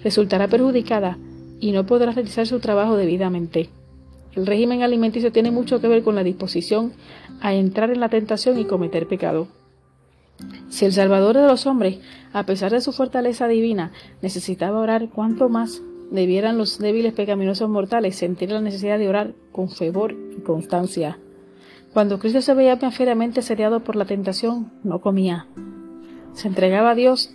resultará 0.03 0.49
perjudicada 0.49 1.19
y 1.61 1.73
no 1.73 1.85
podrá 1.85 2.13
realizar 2.13 2.47
su 2.47 2.59
trabajo 2.61 2.97
debidamente. 2.97 3.69
El 4.35 4.47
régimen 4.47 4.83
alimenticio 4.83 5.33
tiene 5.33 5.51
mucho 5.51 5.81
que 5.81 5.89
ver 5.89 6.03
con 6.03 6.15
la 6.15 6.23
disposición 6.23 6.93
a 7.41 7.55
entrar 7.55 7.91
en 7.91 8.01
la 8.01 8.09
tentación 8.09 8.59
y 8.59 8.65
cometer 8.65 9.07
pecado. 9.07 9.49
Si 10.69 10.85
el 10.85 10.93
Salvador 10.93 11.37
de 11.37 11.47
los 11.47 11.67
hombres, 11.67 11.99
a 12.33 12.45
pesar 12.45 12.73
de 12.73 12.81
su 12.81 12.93
fortaleza 12.93 13.49
divina, 13.49 13.93
necesitaba 14.23 14.81
orar, 14.81 15.09
¿cuánto 15.09 15.49
más 15.49 15.83
debieran 16.11 16.59
los 16.59 16.79
débiles 16.79 17.13
pecaminosos 17.15 17.69
mortales 17.69 18.17
sentir 18.17 18.51
la 18.51 18.61
necesidad 18.61 18.99
de 18.99 19.09
orar 19.09 19.35
con 19.53 19.71
fervor 19.71 20.15
y 20.37 20.41
constancia? 20.43 21.19
Cuando 21.93 22.19
Cristo 22.19 22.43
se 22.43 22.55
veía 22.55 22.77
fieramente 22.91 23.41
asediado 23.41 23.81
por 23.81 23.97
la 23.97 24.05
tentación, 24.05 24.71
no 24.85 25.01
comía. 25.01 25.47
Se 26.35 26.49
entregaba 26.49 26.91
a 26.91 26.95
Dios 26.95 27.35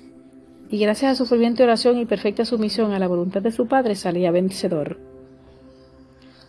y 0.69 0.77
gracias 0.77 1.11
a 1.11 1.15
su 1.15 1.25
ferviente 1.25 1.63
oración 1.63 1.97
y 1.97 2.05
perfecta 2.05 2.45
sumisión 2.45 2.93
a 2.93 2.99
la 2.99 3.07
voluntad 3.07 3.41
de 3.41 3.51
su 3.51 3.67
Padre 3.67 3.95
salía 3.95 4.31
vencedor. 4.31 4.99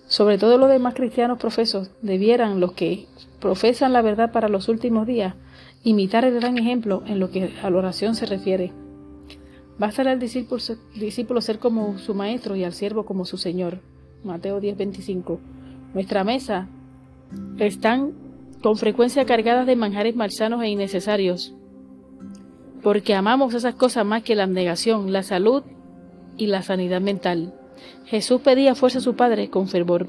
Sobre 0.06 0.38
todo 0.38 0.58
los 0.58 0.68
demás 0.68 0.94
cristianos 0.94 1.38
profesos 1.38 1.90
debieran 2.02 2.60
los 2.60 2.72
que 2.72 3.06
profesan 3.40 3.92
la 3.92 4.02
verdad 4.02 4.32
para 4.32 4.48
los 4.48 4.68
últimos 4.68 5.06
días 5.06 5.34
imitar 5.84 6.24
el 6.24 6.34
gran 6.34 6.58
ejemplo 6.58 7.02
en 7.06 7.20
lo 7.20 7.30
que 7.30 7.52
a 7.62 7.70
la 7.70 7.78
oración 7.78 8.14
se 8.14 8.26
refiere. 8.26 8.72
Basta 9.78 10.02
al 10.02 10.18
discípulo, 10.18 10.60
discípulo 10.94 11.40
ser 11.40 11.58
como 11.58 11.98
su 11.98 12.14
maestro 12.14 12.56
y 12.56 12.64
al 12.64 12.72
siervo 12.72 13.04
como 13.04 13.24
su 13.24 13.36
señor. 13.36 13.80
Mateo 14.24 14.60
10:25. 14.60 15.38
Nuestra 15.92 16.24
mesa 16.24 16.68
están 17.58 18.12
con 18.62 18.76
frecuencia 18.76 19.26
cargadas 19.26 19.66
de 19.66 19.76
manjares 19.76 20.16
malsanos 20.16 20.62
e 20.62 20.68
innecesarios, 20.68 21.54
porque 22.82 23.14
amamos 23.14 23.52
esas 23.52 23.74
cosas 23.74 24.06
más 24.06 24.22
que 24.22 24.34
la 24.34 24.44
abnegación, 24.44 25.12
la 25.12 25.22
salud 25.22 25.62
y 26.38 26.46
la 26.46 26.62
sanidad 26.62 27.00
mental. 27.00 27.52
Jesús 28.06 28.40
pedía 28.40 28.74
fuerza 28.74 28.98
a 28.98 29.02
su 29.02 29.14
Padre 29.14 29.50
con 29.50 29.68
fervor. 29.68 30.08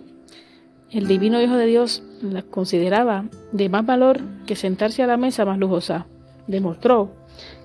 El 0.92 1.08
divino 1.08 1.42
Hijo 1.42 1.56
de 1.56 1.66
Dios 1.66 2.04
la 2.22 2.44
consideraba 2.44 3.26
de 3.52 3.70
más 3.70 3.86
valor 3.86 4.22
que 4.46 4.56
sentarse 4.56 5.02
a 5.02 5.08
la 5.08 5.18
mesa 5.18 5.44
más 5.44 5.58
lujosa. 5.58 6.06
Demostró 6.48 7.12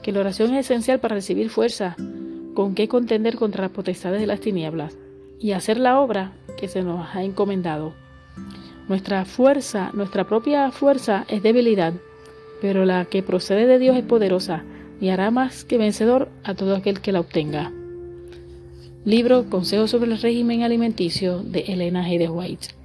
que 0.03 0.11
la 0.11 0.21
oración 0.21 0.55
es 0.55 0.67
esencial 0.67 1.01
para 1.01 1.17
recibir 1.17 1.51
fuerza 1.51 1.97
con 2.55 2.75
que 2.75 2.89
contender 2.89 3.37
contra 3.37 3.63
las 3.63 3.73
potestades 3.73 4.21
de 4.21 4.27
las 4.27 4.41
tinieblas 4.41 4.97
y 5.39 5.53
hacer 5.53 5.79
la 5.79 6.01
obra 6.01 6.33
que 6.57 6.69
se 6.69 6.83
nos 6.83 7.15
ha 7.15 7.23
encomendado. 7.23 7.93
Nuestra 8.89 9.25
fuerza, 9.25 9.91
nuestra 9.93 10.27
propia 10.27 10.71
fuerza 10.71 11.25
es 11.29 11.43
debilidad, 11.43 11.93
pero 12.61 12.85
la 12.85 13.05
que 13.05 13.23
procede 13.23 13.67
de 13.67 13.79
Dios 13.79 13.97
es 13.97 14.05
poderosa 14.05 14.65
y 15.01 15.11
hará 15.11 15.31
más 15.31 15.65
que 15.65 15.79
vencedor 15.79 16.29
a 16.43 16.55
todo 16.55 16.75
aquel 16.75 17.01
que 17.01 17.13
la 17.13 17.21
obtenga. 17.21 17.71
Libro 19.05 19.49
Consejos 19.49 19.91
sobre 19.91 20.11
el 20.11 20.21
régimen 20.21 20.63
alimenticio 20.63 21.39
de 21.43 21.61
Elena 21.61 22.07
G. 22.07 22.19
de 22.19 22.29
White. 22.29 22.80